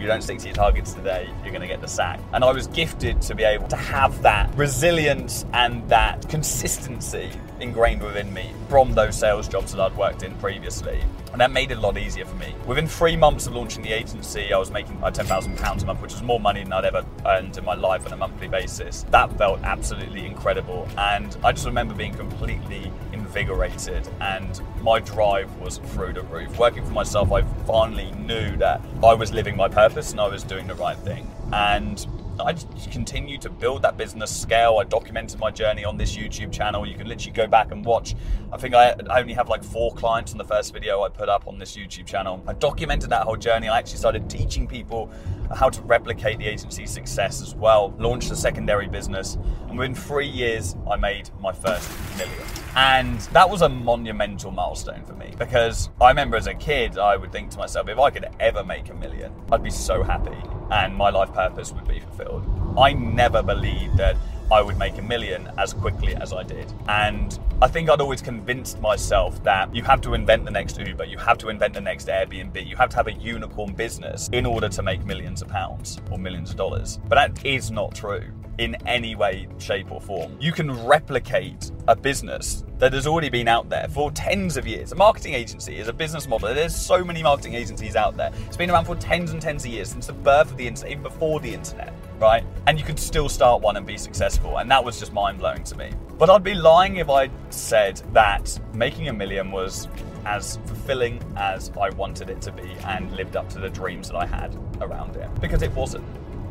you 0.06 0.12
don't 0.12 0.22
stick 0.22 0.38
to 0.38 0.46
your 0.46 0.56
targets 0.56 0.94
today, 0.94 1.28
you're 1.42 1.52
going 1.52 1.62
to 1.62 1.68
get 1.68 1.82
the 1.82 1.88
sack. 1.88 2.20
And 2.32 2.44
I 2.44 2.52
was 2.52 2.68
gifted 2.68 3.24
to 3.24 3.34
be 3.34 3.44
able 3.44 3.68
to 3.70 3.76
have 3.76 4.22
that 4.22 4.54
resilience 4.56 5.46
and 5.52 5.88
that 5.90 6.30
consistency 6.30 7.32
ingrained 7.60 8.04
within 8.04 8.32
me 8.32 8.52
from 8.70 8.94
those 8.94 9.18
sales 9.18 9.48
jobs 9.48 9.72
that 9.72 9.82
I'd 9.82 9.98
worked 9.98 10.22
in 10.22 10.36
previously. 10.36 11.02
And 11.32 11.42
that 11.42 11.52
made 11.52 11.72
it 11.72 11.78
a 11.78 11.82
lot 11.82 11.98
easier 11.98 12.24
for 12.24 12.36
me. 12.36 12.54
Within 12.68 12.88
three 12.88 13.16
months 13.16 13.48
of 13.48 13.56
launching 13.56 13.82
the 13.82 13.92
agency, 13.92 14.54
I 14.54 14.58
was 14.58 14.70
making 14.70 14.98
uh, 14.98 15.06
like 15.06 15.16
£10,000 15.16 15.82
a 15.82 15.86
month, 15.86 16.02
which 16.02 16.14
was 16.14 16.22
more 16.22 16.40
money 16.40 16.64
than 16.64 16.72
I'd 16.72 16.86
ever 16.86 17.04
earned 17.26 17.58
in 17.58 17.66
my 17.66 17.74
life 17.74 18.06
on 18.06 18.14
a 18.14 18.18
monthly 18.18 18.48
basis. 18.48 19.06
That 19.10 19.36
felt 19.40 19.60
absolutely 19.64 20.26
incredible. 20.26 20.88
And 21.00 21.36
I 21.44 21.52
just 21.52 21.66
remember 21.66 21.96
being 21.96 22.14
completely 22.14 22.92
invigorated 23.36 24.08
and 24.22 24.62
my 24.82 24.98
drive 24.98 25.54
was 25.58 25.80
through 25.90 26.14
the 26.14 26.22
roof. 26.22 26.58
Working 26.58 26.86
for 26.86 26.92
myself, 26.92 27.34
I 27.34 27.42
finally 27.68 28.12
knew 28.12 28.56
that 28.58 28.82
I 29.04 29.14
was 29.14 29.34
living 29.34 29.58
my 29.58 29.68
purpose 29.68 30.12
and 30.12 30.22
I 30.22 30.28
was 30.30 30.42
doing 30.42 30.68
the 30.68 30.76
right 30.76 30.98
thing. 31.00 31.30
And 31.52 32.08
I 32.40 32.54
just 32.54 32.92
continued 32.92 33.42
to 33.42 33.50
build 33.50 33.82
that 33.82 33.98
business 33.98 34.34
scale. 34.34 34.78
I 34.80 34.86
documented 34.86 35.38
my 35.38 35.52
journey 35.52 35.84
on 35.84 35.98
this 35.98 36.16
YouTube 36.16 36.54
channel. 36.54 36.86
You 36.86 36.96
can 36.96 37.08
literally 37.08 37.34
go 37.34 37.46
back 37.46 37.72
and 37.72 37.84
watch. 37.84 38.16
I 38.54 38.58
think 38.58 38.74
I 38.74 38.96
only 39.10 39.34
have 39.34 39.50
like 39.50 39.66
four 39.66 39.94
clients 39.96 40.32
in 40.32 40.38
the 40.38 40.46
first 40.46 40.72
video 40.72 41.02
I 41.04 41.10
put 41.10 41.28
up 41.28 41.46
on 41.46 41.60
this 41.60 41.76
YouTube 41.76 42.06
channel. 42.06 42.42
I 42.48 42.54
documented 42.54 43.10
that 43.10 43.24
whole 43.24 43.36
journey. 43.38 43.68
I 43.68 43.78
actually 43.78 43.98
started 43.98 44.30
teaching 44.30 44.66
people 44.66 45.12
how 45.54 45.70
to 45.70 45.82
replicate 45.82 46.38
the 46.38 46.48
agency's 46.48 46.92
success 46.92 47.42
as 47.42 47.54
well. 47.54 47.94
Launched 48.00 48.32
a 48.32 48.36
secondary 48.36 48.88
business, 48.88 49.38
and 49.68 49.78
within 49.78 49.94
three 49.94 50.28
years, 50.28 50.78
I 50.90 50.96
made 50.96 51.30
my 51.42 51.52
first 51.52 51.92
million. 52.18 52.65
And 52.76 53.20
that 53.32 53.50
was 53.50 53.62
a 53.62 53.70
monumental 53.70 54.52
milestone 54.52 55.06
for 55.06 55.14
me 55.14 55.34
because 55.38 55.90
I 56.02 56.10
remember 56.10 56.36
as 56.36 56.48
a 56.48 56.54
kid, 56.54 56.98
I 56.98 57.16
would 57.16 57.32
think 57.32 57.52
to 57.52 57.58
myself, 57.58 57.88
if 57.88 57.98
I 57.98 58.10
could 58.10 58.28
ever 58.40 58.64
make 58.64 58.90
a 58.90 58.94
million, 58.94 59.32
I'd 59.52 59.64
be 59.64 59.70
so 59.70 60.04
happy 60.04 60.38
and 60.72 60.96
my 60.96 61.10
life 61.10 61.34
purpose 61.34 61.72
would 61.72 61.88
be 61.88 62.00
fulfilled. 62.00 62.46
I 62.78 62.92
never 62.92 63.42
believed 63.42 63.98
that 63.98 64.18
I 64.52 64.62
would 64.62 64.78
make 64.78 64.98
a 64.98 65.02
million 65.02 65.50
as 65.58 65.74
quickly 65.74 66.16
as 66.16 66.34
I 66.34 66.44
did. 66.44 66.72
And 66.88 67.40
I 67.62 67.68
think 67.68 67.90
I'd 67.90 68.02
always 68.02 68.22
convinced 68.22 68.80
myself 68.80 69.42
that 69.44 69.74
you 69.74 69.82
have 69.84 70.02
to 70.02 70.14
invent 70.14 70.46
the 70.46 70.52
next 70.52 70.78
Uber, 70.78 71.06
you 71.06 71.18
have 71.18 71.38
to 71.40 71.50
invent 71.50 71.74
the 71.74 71.82
next 71.82 72.08
Airbnb, 72.08 72.68
you 72.68 72.76
have 72.76 72.90
to 72.90 72.96
have 72.98 73.08
a 73.08 73.14
unicorn 73.14 73.74
business 73.74 74.30
in 74.34 74.46
order 74.46 74.70
to 74.70 74.84
make 74.84 75.04
millions 75.06 75.42
of 75.42 75.48
pounds 75.48 76.00
or 76.12 76.20
millions 76.20 76.52
of 76.52 76.58
dollars. 76.58 77.00
But 77.08 77.16
that 77.16 77.46
is 77.46 77.72
not 77.72 77.96
true 77.96 78.26
in 78.58 78.76
any 78.88 79.16
way, 79.16 79.48
shape, 79.58 79.92
or 79.92 80.00
form. 80.00 80.38
You 80.40 80.52
can 80.52 80.72
replicate 80.86 81.72
a 81.88 81.96
business 81.96 82.65
that 82.80 82.94
has 82.94 83.08
already 83.08 83.30
been 83.30 83.48
out 83.48 83.70
there 83.70 83.88
for 83.90 84.12
tens 84.12 84.58
of 84.58 84.68
years. 84.68 84.92
A 84.92 84.96
marketing 84.96 85.34
agency 85.34 85.78
is 85.78 85.88
a 85.88 85.94
business 85.94 86.28
model. 86.28 86.54
There's 86.54 86.76
so 86.76 87.04
many 87.04 87.24
marketing 87.24 87.54
agencies 87.54 87.96
out 87.96 88.18
there. 88.18 88.32
It's 88.48 88.58
been 88.58 88.70
around 88.70 88.86
for 88.86 88.96
tens 88.96 89.32
and 89.32 89.42
tens 89.42 89.66
of 89.66 89.72
years 89.72 89.90
since 89.90 90.08
the 90.08 90.14
birth 90.14 90.52
of 90.52 90.58
the 90.58 90.68
internet, 90.68 90.92
even 90.92 91.04
before 91.04 91.40
the 91.40 91.54
internet, 91.54 91.94
right? 92.20 92.44
And 92.68 92.78
you 92.78 92.86
could 92.86 93.00
still 93.00 93.30
start 93.30 93.62
one 93.62 93.78
and 93.78 93.86
be 93.86 93.98
successful. 93.98 94.58
And 94.58 94.70
that 94.72 94.84
was 94.84 95.00
just 95.00 95.14
mind 95.14 95.40
blowing 95.40 95.64
to 95.64 95.78
me. 95.78 95.92
But 96.18 96.30
I'd 96.30 96.44
be 96.44 96.54
lying 96.54 96.98
if 96.98 97.10
I 97.10 97.30
said 97.50 98.02
that 98.14 98.60
making 98.74 99.08
a 99.08 99.14
million 99.14 99.52
was 99.52 99.88
as 100.26 100.58
fulfilling 100.66 101.22
as 101.38 101.72
I 101.80 101.90
wanted 101.92 102.30
it 102.30 102.42
to 102.42 102.52
be 102.52 102.76
and 102.86 103.12
lived 103.16 103.36
up 103.36 103.48
to 103.50 103.60
the 103.60 103.70
dreams 103.70 104.10
that 104.10 104.18
I 104.18 104.26
had 104.26 104.58
around 104.82 105.16
it. 105.16 105.30
Because 105.40 105.62
it 105.62 105.72
wasn't 105.74 106.06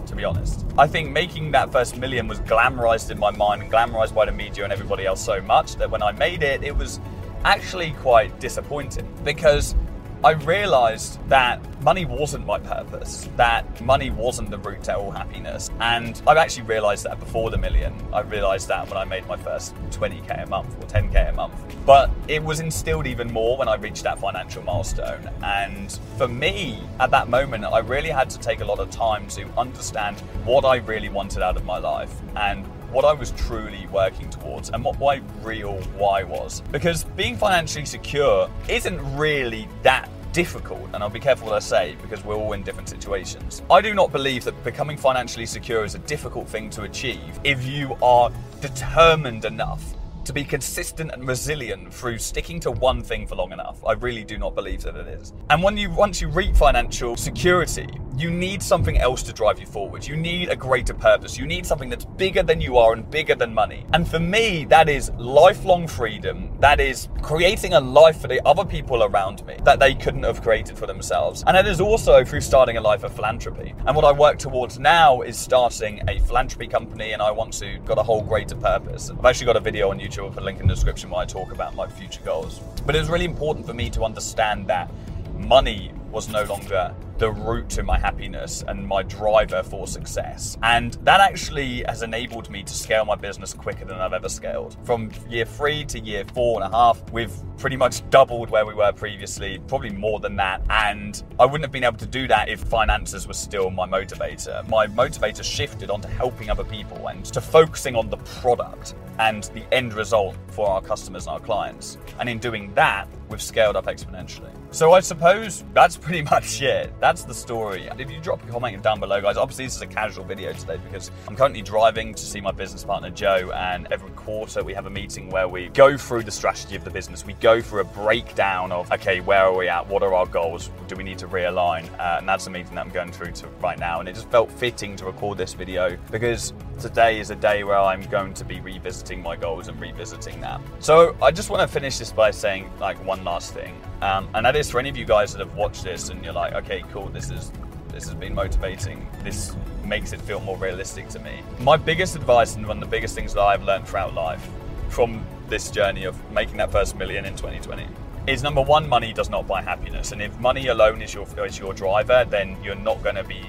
to 0.07 0.17
be 0.17 0.25
honest. 0.25 0.65
I 0.79 0.87
think 0.87 1.11
making 1.11 1.53
that 1.53 1.73
first 1.73 1.97
million 1.97 2.29
was 2.29 2.41
glamorized 2.41 3.11
in 3.11 3.19
my 3.19 3.31
mind 3.31 3.63
and 3.63 3.73
glamorized 3.73 4.15
by 4.15 4.27
the 4.27 4.33
media 4.33 4.65
and 4.65 4.73
everybody 4.73 5.07
else 5.07 5.25
so 5.25 5.41
much 5.41 5.77
that 5.77 5.91
when 5.91 6.03
I 6.03 6.13
made 6.13 6.43
it, 6.43 6.63
it 6.63 6.77
was 6.77 7.01
actually 7.45 7.93
quite 7.93 8.41
disappointing 8.41 9.07
because 9.25 9.75
I 10.25 10.31
realized 10.31 11.19
that 11.29 11.61
money 11.83 12.07
wasn't 12.07 12.47
my 12.47 12.59
purpose, 12.59 13.29
that 13.37 13.79
money 13.83 14.09
wasn't 14.09 14.49
the 14.49 14.57
route 14.57 14.85
to 14.85 14.97
all 14.97 15.11
happiness. 15.11 15.71
And 15.81 16.23
I've 16.27 16.39
actually 16.39 16.63
realized 16.63 17.05
that 17.05 17.21
before 17.21 17.51
the 17.51 17.59
million. 17.59 17.95
I 18.11 18.23
realized 18.23 18.69
that 18.69 18.89
when 18.89 18.97
I 18.97 19.05
made 19.05 19.27
my 19.27 19.37
first 19.37 19.75
20k 19.91 20.45
a 20.45 20.47
month 20.47 20.83
or 20.83 20.87
10k 20.87 21.29
a 21.29 21.33
month. 21.35 21.53
But 21.85 22.11
it 22.27 22.43
was 22.43 22.61
instilled 22.61 23.07
even 23.07 23.31
more 23.31 23.59
when 23.59 23.69
I 23.69 23.75
reached 23.75 24.05
that 24.05 24.19
financial 24.19 24.63
milestone. 24.63 25.29
And 25.43 25.93
for 26.17 26.27
me, 26.27 26.83
at 27.01 27.11
that 27.11 27.29
moment, 27.29 27.67
I 27.67 27.81
really 27.81 28.09
had 28.09 28.31
to 28.31 28.39
take 28.39 28.63
a 28.63 28.65
lot 28.65 28.79
of 28.79 28.89
time 28.91 29.29
to 29.29 29.47
understand 29.59 30.21
what 30.47 30.65
I 30.65 30.77
really 30.77 31.11
wanted 31.11 31.43
out 31.43 31.59
of 31.59 31.67
my 31.67 31.77
life 31.77 32.15
and 32.35 32.67
what 32.95 33.05
I 33.05 33.13
was 33.13 33.33
truly 33.33 33.89
working 33.89 34.31
towards 34.31 34.71
and 34.71 34.85
what 34.85 34.99
my 35.01 35.21
real 35.43 35.79
why 35.99 36.23
was. 36.23 36.63
Because 36.71 37.03
being 37.17 37.37
financially 37.37 37.85
secure 37.85 38.49
isn't 38.69 39.17
really 39.17 39.69
that 39.83 40.09
difficult, 40.35 40.83
and 40.93 40.97
I'll 40.97 41.09
be 41.09 41.21
careful 41.21 41.47
what 41.47 41.55
I 41.55 41.61
say 41.61 41.97
because 42.03 42.25
we're 42.25 42.35
all 42.35 42.53
in 42.55 42.65
different 42.65 42.89
situations. 42.89 43.63
I 43.71 43.81
do 43.81 43.95
not 43.95 44.11
believe 44.11 44.43
that 44.45 44.65
becoming 44.65 44.97
financially 44.97 45.47
secure 45.47 45.85
is 45.85 45.95
a 45.95 46.01
difficult 46.01 46.49
thing 46.49 46.69
to 46.71 46.83
achieve 46.83 47.39
if 47.45 47.65
you 47.65 47.97
are 48.03 48.31
determined 48.61 49.45
enough 49.45 49.83
to 50.25 50.33
be 50.33 50.43
consistent 50.43 51.13
and 51.13 51.29
resilient 51.29 51.95
through 51.95 52.19
sticking 52.19 52.59
to 52.59 52.73
one 52.73 53.03
thing 53.03 53.27
for 53.27 53.37
long 53.37 53.53
enough. 53.53 53.85
I 53.85 53.93
really 53.93 54.25
do 54.25 54.37
not 54.37 54.57
believe 54.57 54.83
that 54.83 54.97
it 54.97 55.07
is. 55.07 55.33
And 55.51 55.63
when 55.63 55.77
you 55.77 55.91
once 55.91 56.21
you 56.21 56.29
reach 56.29 56.57
financial 56.57 57.17
security, 57.17 57.87
you 58.17 58.31
need 58.31 58.63
something 58.63 58.99
else 58.99 59.23
to 59.25 59.33
drive 59.33 59.59
you 59.59 59.67
forward. 59.67 60.07
You 60.07 60.17
need 60.17 60.49
a 60.49 60.57
greater 60.57 60.95
purpose. 60.95 61.37
You 61.37 61.47
need 61.47 61.67
something 61.67 61.89
that's 61.89 62.05
bigger 62.05 62.43
than 62.43 62.61
you 62.61 62.79
are 62.79 62.93
and 62.93 63.09
bigger 63.11 63.35
than 63.35 63.53
money. 63.53 63.87
And 63.93 64.09
for 64.09 64.21
me, 64.21 64.65
that 64.67 64.89
is 64.89 65.11
lifelong 65.19 65.89
freedom. 65.89 66.51
That 66.61 66.81
is 66.81 67.09
creating 67.23 67.75
a 67.75 67.81
life 67.81 68.21
for 68.21 68.29
the 68.29 68.41
other 68.47 68.65
people 68.65 69.03
around 69.03 69.45
me 69.47 69.57
that 69.65 69.81
they 69.81 69.95
couldn't 69.95 70.23
have 70.23 70.43
created 70.43 70.79
for 70.79 70.87
themselves. 70.87 71.43
And 71.47 71.57
it 71.57 71.67
is 71.67 71.81
also 71.81 72.25
through 72.25 72.43
starting 72.43 72.77
a 72.77 72.81
life 72.81 73.03
of 73.03 73.13
philanthropy. 73.13 73.75
And 73.87 73.97
what 73.97 74.05
I 74.05 74.13
work 74.13 74.39
towards 74.39 74.79
now 74.79 75.23
is 75.23 75.37
starting 75.37 76.01
a 76.09 76.21
philanthropy 76.21 76.69
company 76.69 77.13
and 77.13 77.23
I 77.23 77.31
want 77.31 77.53
to 77.55 77.79
got 77.85 77.99
a 77.99 78.03
whole 78.03 78.23
greater 78.23 78.57
purpose. 78.57 79.11
I've 79.11 79.25
actually 79.25 79.47
got 79.47 79.57
a 79.57 79.61
video 79.61 79.91
on 79.91 79.99
YouTube, 79.99 80.25
I'll 80.25 80.31
put 80.31 80.43
a 80.43 80.47
link 80.47 80.61
in 80.61 80.69
the 80.69 80.75
description 80.75 81.11
where 81.11 81.21
I 81.21 81.25
talk 81.25 81.53
about 81.53 81.75
my 81.75 81.89
future 81.89 82.21
goals. 82.25 82.61
But 82.87 82.95
it 82.95 83.01
was 83.01 83.09
really 83.09 83.25
important 83.25 83.67
for 83.67 83.75
me 83.75 83.91
to 83.91 84.05
understand 84.05 84.69
that 84.69 84.91
money 85.37 85.93
was 86.11 86.29
no 86.29 86.45
longer 86.45 86.95
the 87.19 87.31
route 87.31 87.69
to 87.71 87.83
my 87.83 87.99
happiness 87.99 88.65
and 88.67 88.87
my 88.87 89.03
driver 89.03 89.63
for 89.63 89.87
success. 89.87 90.57
And 90.63 90.95
that 91.05 91.21
actually 91.21 91.85
has 91.89 92.03
enabled 92.03 92.51
me 92.51 92.63
to 92.63 92.75
scale 92.75 93.05
my 93.05 93.15
business 93.15 93.53
quicker 93.53 93.85
than 93.85 94.01
I've 94.01 94.13
ever 94.13 94.29
scaled. 94.29 94.77
From 94.85 95.11
year 95.29 95.45
three 95.45 95.85
to 95.87 96.01
year 96.01 96.25
four 96.35 96.63
and 96.63 96.73
a 96.73 96.77
half, 96.77 97.11
we've 97.13 97.33
pretty 97.57 97.77
much 97.77 98.09
doubled 98.11 98.51
where 98.51 98.67
we 98.67 98.75
were 98.75 98.93
previously, 98.93 99.61
probably 99.69 99.91
more 99.91 100.21
than 100.21 100.37
that. 100.37 100.63
And 100.71 101.23
I 101.39 101.45
wouldn't 101.45 101.65
have 101.65 101.73
been 101.73 101.85
able 101.85 101.99
to 101.99 102.07
do 102.07 102.27
that 102.29 102.49
if 102.49 102.61
finances 102.61 103.27
was 103.27 103.39
still 103.39 103.71
my 103.71 103.87
motivator. 103.87 104.67
My 104.69 104.87
motivator 104.87 105.45
shifted 105.45 105.91
onto 105.91 106.09
helping 106.09 106.51
other 106.51 106.65
people 106.65 107.09
and 107.09 107.25
to 107.27 107.41
focusing 107.41 107.97
on 107.97 108.11
the 108.11 108.17
product 108.19 108.95
and 109.19 109.45
the 109.55 109.63
end 109.73 109.95
result 109.95 110.37
for 110.49 110.69
our 110.69 110.81
customers 110.81 111.27
and 111.27 111.35
our 111.35 111.41
clients. 111.41 111.99
And 112.19 112.29
in 112.29 112.39
doing 112.39 112.75
that, 112.75 113.09
we've 113.29 113.43
scaled 113.43 113.77
up 113.77 113.87
exponentially. 113.87 114.51
So 114.71 114.93
I 114.93 115.01
suppose 115.01 115.65
that's 115.73 115.97
pretty 115.97 116.23
much 116.31 116.61
it. 116.61 116.93
That's 117.01 117.14
the 117.23 117.35
story. 117.35 117.89
If 117.99 118.11
you 118.11 118.21
drop 118.21 118.43
a 118.43 118.47
comment 118.51 118.83
down 118.83 118.99
below, 118.99 119.21
guys, 119.21 119.37
obviously 119.37 119.67
this 119.67 119.77
is 119.77 119.83
a 119.83 119.87
casual 119.87 120.25
video 120.25 120.53
today 120.53 120.79
because 120.79 121.11
I'm 121.29 121.37
currently 121.37 121.63
driving 121.63 122.15
to 122.15 122.23
see 122.23 122.41
my 122.41 122.51
business 122.51 122.85
partner 122.85 123.11
Joe, 123.11 123.53
and 123.55 123.87
every 123.93 124.11
quarter 124.11 124.65
we 124.65 124.75
have 124.75 124.87
a 124.87 124.91
meeting 124.91 125.31
where 125.31 125.47
we 125.47 125.69
go 125.69 125.97
through 125.97 126.25
the 126.25 126.31
strategy 126.31 126.75
of 126.75 126.85
the 126.85 126.91
business. 126.91 127.25
We 127.25 127.35
go 127.35 127.61
through 127.61 127.83
a 127.83 127.85
breakdown 127.85 128.73
of 128.73 128.91
okay, 128.91 129.21
where 129.21 129.45
are 129.45 129.57
we 129.57 129.69
at? 129.69 129.87
What 129.87 130.03
are 130.03 130.15
our 130.15 130.27
goals? 130.27 130.71
Do 130.89 130.97
we 130.97 131.05
need 131.05 131.19
to 131.19 131.29
realign? 131.29 131.89
Uh, 131.99 132.17
and 132.19 132.29
that's 132.29 132.45
the 132.45 132.51
meeting 132.51 132.75
that 132.75 132.85
I'm 132.87 132.93
going 132.93 133.13
through 133.13 133.33
to 133.33 133.49
right 133.61 133.79
now. 133.79 134.01
And 134.01 134.09
it 134.09 134.15
just 134.15 134.31
felt 134.31 134.51
fitting 134.51 134.97
to 134.97 135.05
record 135.05 135.39
this 135.39 135.55
video 135.55 135.97
because 136.11 136.53
today 136.81 137.21
is 137.21 137.31
a 137.31 137.37
day 137.37 137.65
where 137.65 137.79
I'm 137.79 138.03
going 138.09 138.35
to 138.35 138.45
be 138.45 138.61
revisiting 138.61 139.23
my 139.23 139.37
goals 139.37 139.69
and 139.69 139.81
revisiting 139.81 140.41
that. 140.41 140.61
So 140.81 141.17
I 141.23 141.31
just 141.31 141.51
want 141.51 141.63
to 141.63 141.69
finish 141.69 141.99
this 141.99 142.13
by 142.13 142.31
saying 142.31 142.71
like 142.81 143.03
one 143.05 143.25
last 143.25 143.55
thing, 143.55 143.81
um, 144.03 144.29
and 144.35 144.45
that 144.47 144.57
is 144.57 144.71
for 144.71 144.79
any 144.79 144.89
of 144.89 144.97
you 144.97 145.05
guys 145.05 145.33
that 145.33 145.41
have 145.41 145.55
watched 145.55 145.85
this 145.85 146.09
and 146.11 146.23
you're 146.25 146.33
like, 146.33 146.53
okay, 146.55 146.85
cool, 146.93 147.09
this 147.09 147.31
is 147.31 147.53
this 147.89 148.05
has 148.07 148.15
been 148.15 148.35
motivating. 148.35 149.09
This 149.23 149.55
makes 149.85 150.13
it 150.13 150.21
feel 150.21 150.41
more 150.41 150.57
realistic 150.57 151.09
to 151.11 151.21
me. 151.21 151.43
My 151.61 151.77
biggest 151.77 152.17
advice 152.17 152.57
and 152.57 152.67
one 152.67 152.79
of 152.79 152.81
the 152.81 152.91
biggest 152.91 153.15
things 153.15 153.35
that 153.35 153.41
I've 153.41 153.63
learned 153.63 153.87
throughout 153.87 154.15
life 154.15 154.49
from 154.89 155.25
this 155.49 155.71
journey 155.71 156.05
of 156.05 156.17
making 156.33 156.57
that 156.57 156.73
first 156.73 156.97
million 156.97 157.25
in 157.25 157.37
2020 157.37 157.87
is 158.27 158.43
number 158.43 158.63
one, 158.63 158.89
money 158.89 159.13
does 159.13 159.29
not 159.29 159.47
buy 159.47 159.63
happiness. 159.63 160.13
And 160.13 160.23
if 160.23 160.39
money 160.41 160.69
alone 160.69 161.03
is 161.03 161.15
your 161.15 161.27
is 161.45 161.59
your 161.59 161.75
driver, 161.75 162.25
then 162.29 162.57
you're 162.65 162.75
not 162.75 163.03
going 163.03 163.17
to 163.17 163.25
be 163.25 163.45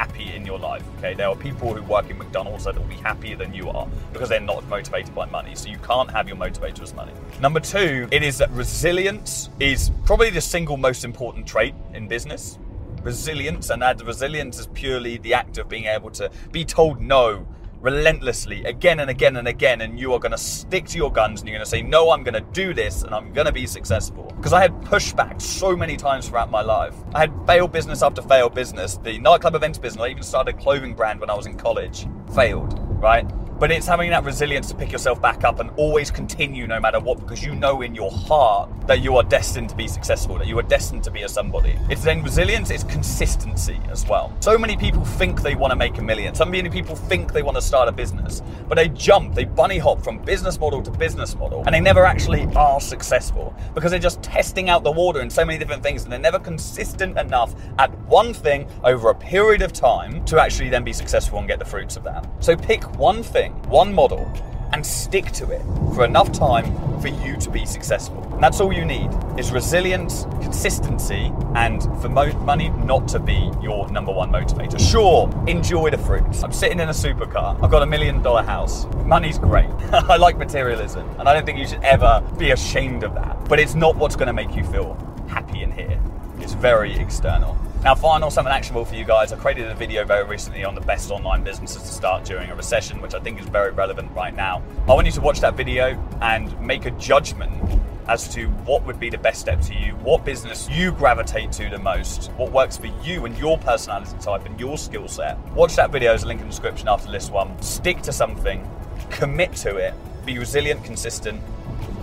happy 0.00 0.34
in 0.34 0.46
your 0.46 0.58
life. 0.58 0.82
Okay, 0.96 1.12
there 1.12 1.28
are 1.28 1.36
people 1.36 1.74
who 1.74 1.82
work 1.82 2.08
in 2.08 2.16
McDonald's 2.16 2.64
that 2.64 2.74
will 2.74 2.86
be 2.86 2.94
happier 2.94 3.36
than 3.36 3.52
you 3.52 3.68
are 3.68 3.86
because 4.14 4.30
they're 4.30 4.40
not 4.40 4.66
motivated 4.66 5.14
by 5.14 5.26
money. 5.26 5.54
So 5.54 5.68
you 5.68 5.76
can't 5.76 6.10
have 6.10 6.26
your 6.26 6.38
motivator 6.38 6.80
as 6.80 6.94
money. 6.94 7.12
Number 7.38 7.60
two, 7.60 8.08
it 8.10 8.22
is 8.22 8.38
that 8.38 8.50
resilience 8.52 9.50
is 9.60 9.90
probably 10.06 10.30
the 10.30 10.40
single 10.40 10.78
most 10.78 11.04
important 11.04 11.46
trait 11.46 11.74
in 11.92 12.08
business. 12.08 12.58
Resilience, 13.02 13.68
and 13.68 13.82
that 13.82 14.02
resilience 14.02 14.58
is 14.58 14.68
purely 14.68 15.18
the 15.18 15.34
act 15.34 15.58
of 15.58 15.68
being 15.68 15.84
able 15.84 16.10
to 16.12 16.30
be 16.50 16.64
told 16.64 17.02
no 17.02 17.46
relentlessly 17.80 18.62
again 18.64 19.00
and 19.00 19.08
again 19.10 19.36
and 19.36 19.48
again 19.48 19.80
and 19.80 19.98
you 19.98 20.12
are 20.12 20.18
going 20.18 20.32
to 20.32 20.38
stick 20.38 20.86
to 20.86 20.98
your 20.98 21.10
guns 21.10 21.40
and 21.40 21.48
you're 21.48 21.56
going 21.56 21.64
to 21.64 21.70
say 21.70 21.80
no 21.80 22.10
i'm 22.10 22.22
going 22.22 22.34
to 22.34 22.40
do 22.52 22.74
this 22.74 23.02
and 23.02 23.14
i'm 23.14 23.32
going 23.32 23.46
to 23.46 23.52
be 23.52 23.66
successful. 23.66 24.32
Because 24.36 24.52
i 24.52 24.60
had 24.60 24.72
pushback 24.82 25.40
so 25.40 25.74
many 25.76 25.96
times 25.96 26.28
throughout 26.28 26.50
my 26.50 26.62
life. 26.62 26.94
I 27.14 27.20
had 27.20 27.32
failed 27.46 27.72
business 27.72 28.02
after 28.02 28.22
failed 28.22 28.54
business. 28.54 28.96
The 28.98 29.18
nightclub 29.18 29.54
events 29.54 29.78
business 29.78 30.02
i 30.02 30.08
even 30.08 30.22
started 30.22 30.54
a 30.54 30.58
clothing 30.58 30.94
brand 30.94 31.20
when 31.20 31.30
i 31.30 31.34
was 31.34 31.46
in 31.46 31.56
college. 31.56 32.06
Failed 32.34 32.78
right 33.00 33.26
but 33.60 33.70
it's 33.70 33.86
having 33.86 34.08
that 34.08 34.24
resilience 34.24 34.68
to 34.68 34.74
pick 34.74 34.90
yourself 34.90 35.20
back 35.20 35.44
up 35.44 35.60
and 35.60 35.70
always 35.76 36.10
continue 36.10 36.66
no 36.66 36.80
matter 36.80 36.98
what 36.98 37.20
because 37.20 37.44
you 37.44 37.54
know 37.54 37.82
in 37.82 37.94
your 37.94 38.10
heart 38.10 38.70
that 38.86 39.02
you 39.02 39.18
are 39.18 39.22
destined 39.22 39.68
to 39.68 39.76
be 39.76 39.86
successful, 39.86 40.38
that 40.38 40.46
you 40.46 40.58
are 40.58 40.62
destined 40.62 41.04
to 41.04 41.10
be 41.10 41.22
a 41.22 41.28
somebody. 41.28 41.78
It's 41.90 42.02
then 42.02 42.22
resilience, 42.22 42.70
it's 42.70 42.84
consistency 42.84 43.78
as 43.90 44.06
well. 44.06 44.34
So 44.40 44.56
many 44.56 44.78
people 44.78 45.04
think 45.04 45.42
they 45.42 45.54
want 45.54 45.72
to 45.72 45.76
make 45.76 45.98
a 45.98 46.02
million. 46.02 46.34
So 46.34 46.46
many 46.46 46.70
people 46.70 46.96
think 46.96 47.34
they 47.34 47.42
want 47.42 47.56
to 47.58 47.62
start 47.62 47.86
a 47.86 47.92
business, 47.92 48.42
but 48.66 48.76
they 48.76 48.88
jump, 48.88 49.34
they 49.34 49.44
bunny 49.44 49.76
hop 49.76 50.02
from 50.02 50.18
business 50.18 50.58
model 50.58 50.82
to 50.82 50.90
business 50.90 51.36
model, 51.36 51.62
and 51.66 51.74
they 51.74 51.80
never 51.80 52.06
actually 52.06 52.48
are 52.56 52.80
successful 52.80 53.54
because 53.74 53.90
they're 53.90 54.00
just 54.00 54.22
testing 54.22 54.70
out 54.70 54.84
the 54.84 54.90
water 54.90 55.20
in 55.20 55.28
so 55.28 55.44
many 55.44 55.58
different 55.58 55.82
things 55.82 56.02
and 56.04 56.10
they're 56.10 56.18
never 56.18 56.38
consistent 56.38 57.18
enough 57.18 57.54
at 57.78 57.96
one 58.06 58.32
thing 58.32 58.66
over 58.84 59.10
a 59.10 59.14
period 59.14 59.60
of 59.60 59.72
time 59.74 60.24
to 60.24 60.40
actually 60.40 60.70
then 60.70 60.82
be 60.82 60.94
successful 60.94 61.38
and 61.38 61.46
get 61.46 61.58
the 61.58 61.64
fruits 61.64 61.98
of 61.98 62.04
that. 62.04 62.26
So 62.40 62.56
pick 62.56 62.82
one 62.98 63.22
thing 63.22 63.49
one 63.68 63.92
model, 63.94 64.30
and 64.72 64.84
stick 64.86 65.30
to 65.32 65.50
it 65.50 65.62
for 65.94 66.04
enough 66.04 66.30
time 66.32 67.00
for 67.00 67.08
you 67.08 67.36
to 67.38 67.50
be 67.50 67.66
successful. 67.66 68.22
And 68.34 68.42
that's 68.42 68.60
all 68.60 68.72
you 68.72 68.84
need 68.84 69.10
is 69.38 69.50
resilience, 69.52 70.24
consistency, 70.40 71.32
and 71.54 71.82
for 72.00 72.08
mo- 72.08 72.32
money 72.40 72.70
not 72.70 73.08
to 73.08 73.18
be 73.18 73.50
your 73.60 73.90
number 73.90 74.12
one 74.12 74.30
motivator. 74.30 74.78
Sure, 74.80 75.28
enjoy 75.46 75.90
the 75.90 75.98
fruits. 75.98 76.42
I'm 76.42 76.52
sitting 76.52 76.80
in 76.80 76.88
a 76.88 76.92
supercar. 76.92 77.62
I've 77.62 77.70
got 77.70 77.82
a 77.82 77.86
million 77.86 78.22
dollar 78.22 78.42
house. 78.42 78.86
Money's 79.04 79.38
great. 79.38 79.68
I 79.92 80.16
like 80.16 80.38
materialism, 80.38 81.08
and 81.18 81.28
I 81.28 81.34
don't 81.34 81.44
think 81.44 81.58
you 81.58 81.66
should 81.66 81.82
ever 81.82 82.22
be 82.38 82.52
ashamed 82.52 83.02
of 83.02 83.14
that. 83.14 83.48
But 83.48 83.58
it's 83.58 83.74
not 83.74 83.96
what's 83.96 84.16
going 84.16 84.28
to 84.28 84.32
make 84.32 84.54
you 84.54 84.64
feel 84.64 84.94
happy 85.28 85.62
in 85.62 85.72
here. 85.72 86.00
It's 86.38 86.52
very 86.52 86.94
external. 86.96 87.56
Now, 87.82 87.94
final, 87.94 88.30
something 88.30 88.52
actionable 88.52 88.84
for 88.84 88.94
you 88.94 89.06
guys. 89.06 89.32
I 89.32 89.36
created 89.36 89.70
a 89.70 89.74
video 89.74 90.04
very 90.04 90.24
recently 90.24 90.64
on 90.64 90.74
the 90.74 90.82
best 90.82 91.10
online 91.10 91.42
businesses 91.42 91.80
to 91.80 91.88
start 91.88 92.24
during 92.24 92.50
a 92.50 92.54
recession, 92.54 93.00
which 93.00 93.14
I 93.14 93.20
think 93.20 93.40
is 93.40 93.46
very 93.48 93.70
relevant 93.70 94.12
right 94.12 94.36
now. 94.36 94.62
I 94.86 94.92
want 94.92 95.06
you 95.06 95.12
to 95.12 95.20
watch 95.22 95.40
that 95.40 95.56
video 95.56 95.98
and 96.20 96.60
make 96.60 96.84
a 96.84 96.90
judgment 96.92 97.80
as 98.06 98.28
to 98.34 98.48
what 98.66 98.84
would 98.84 99.00
be 99.00 99.08
the 99.08 99.16
best 99.16 99.40
step 99.40 99.62
to 99.62 99.74
you, 99.74 99.92
what 100.02 100.26
business 100.26 100.68
you 100.68 100.92
gravitate 100.92 101.52
to 101.52 101.70
the 101.70 101.78
most, 101.78 102.30
what 102.32 102.52
works 102.52 102.76
for 102.76 102.88
you 103.02 103.24
and 103.24 103.38
your 103.38 103.56
personality 103.56 104.14
type 104.20 104.44
and 104.44 104.60
your 104.60 104.76
skill 104.76 105.08
set. 105.08 105.38
Watch 105.52 105.74
that 105.76 105.90
video, 105.90 106.10
there's 106.10 106.24
a 106.24 106.26
link 106.26 106.42
in 106.42 106.48
the 106.48 106.50
description 106.50 106.86
after 106.86 107.10
this 107.10 107.30
one. 107.30 107.60
Stick 107.62 108.02
to 108.02 108.12
something, 108.12 108.68
commit 109.08 109.54
to 109.56 109.76
it, 109.78 109.94
be 110.26 110.38
resilient, 110.38 110.84
consistent, 110.84 111.40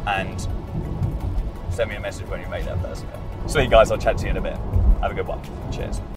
and 0.08 0.42
send 1.70 1.92
me 1.92 1.98
a 1.98 2.00
message 2.00 2.28
when 2.30 2.42
you 2.42 2.48
make 2.48 2.66
that 2.66 2.82
first 2.82 3.06
step. 3.46 3.63
you 3.63 3.70
guys, 3.70 3.92
I'll 3.92 4.00
chat 4.00 4.18
to 4.18 4.24
you 4.24 4.32
in 4.32 4.38
a 4.38 4.42
bit. 4.42 4.58
Have 5.01 5.12
a 5.12 5.13
good 5.13 5.27
one. 5.27 5.41
Cheers. 5.71 6.01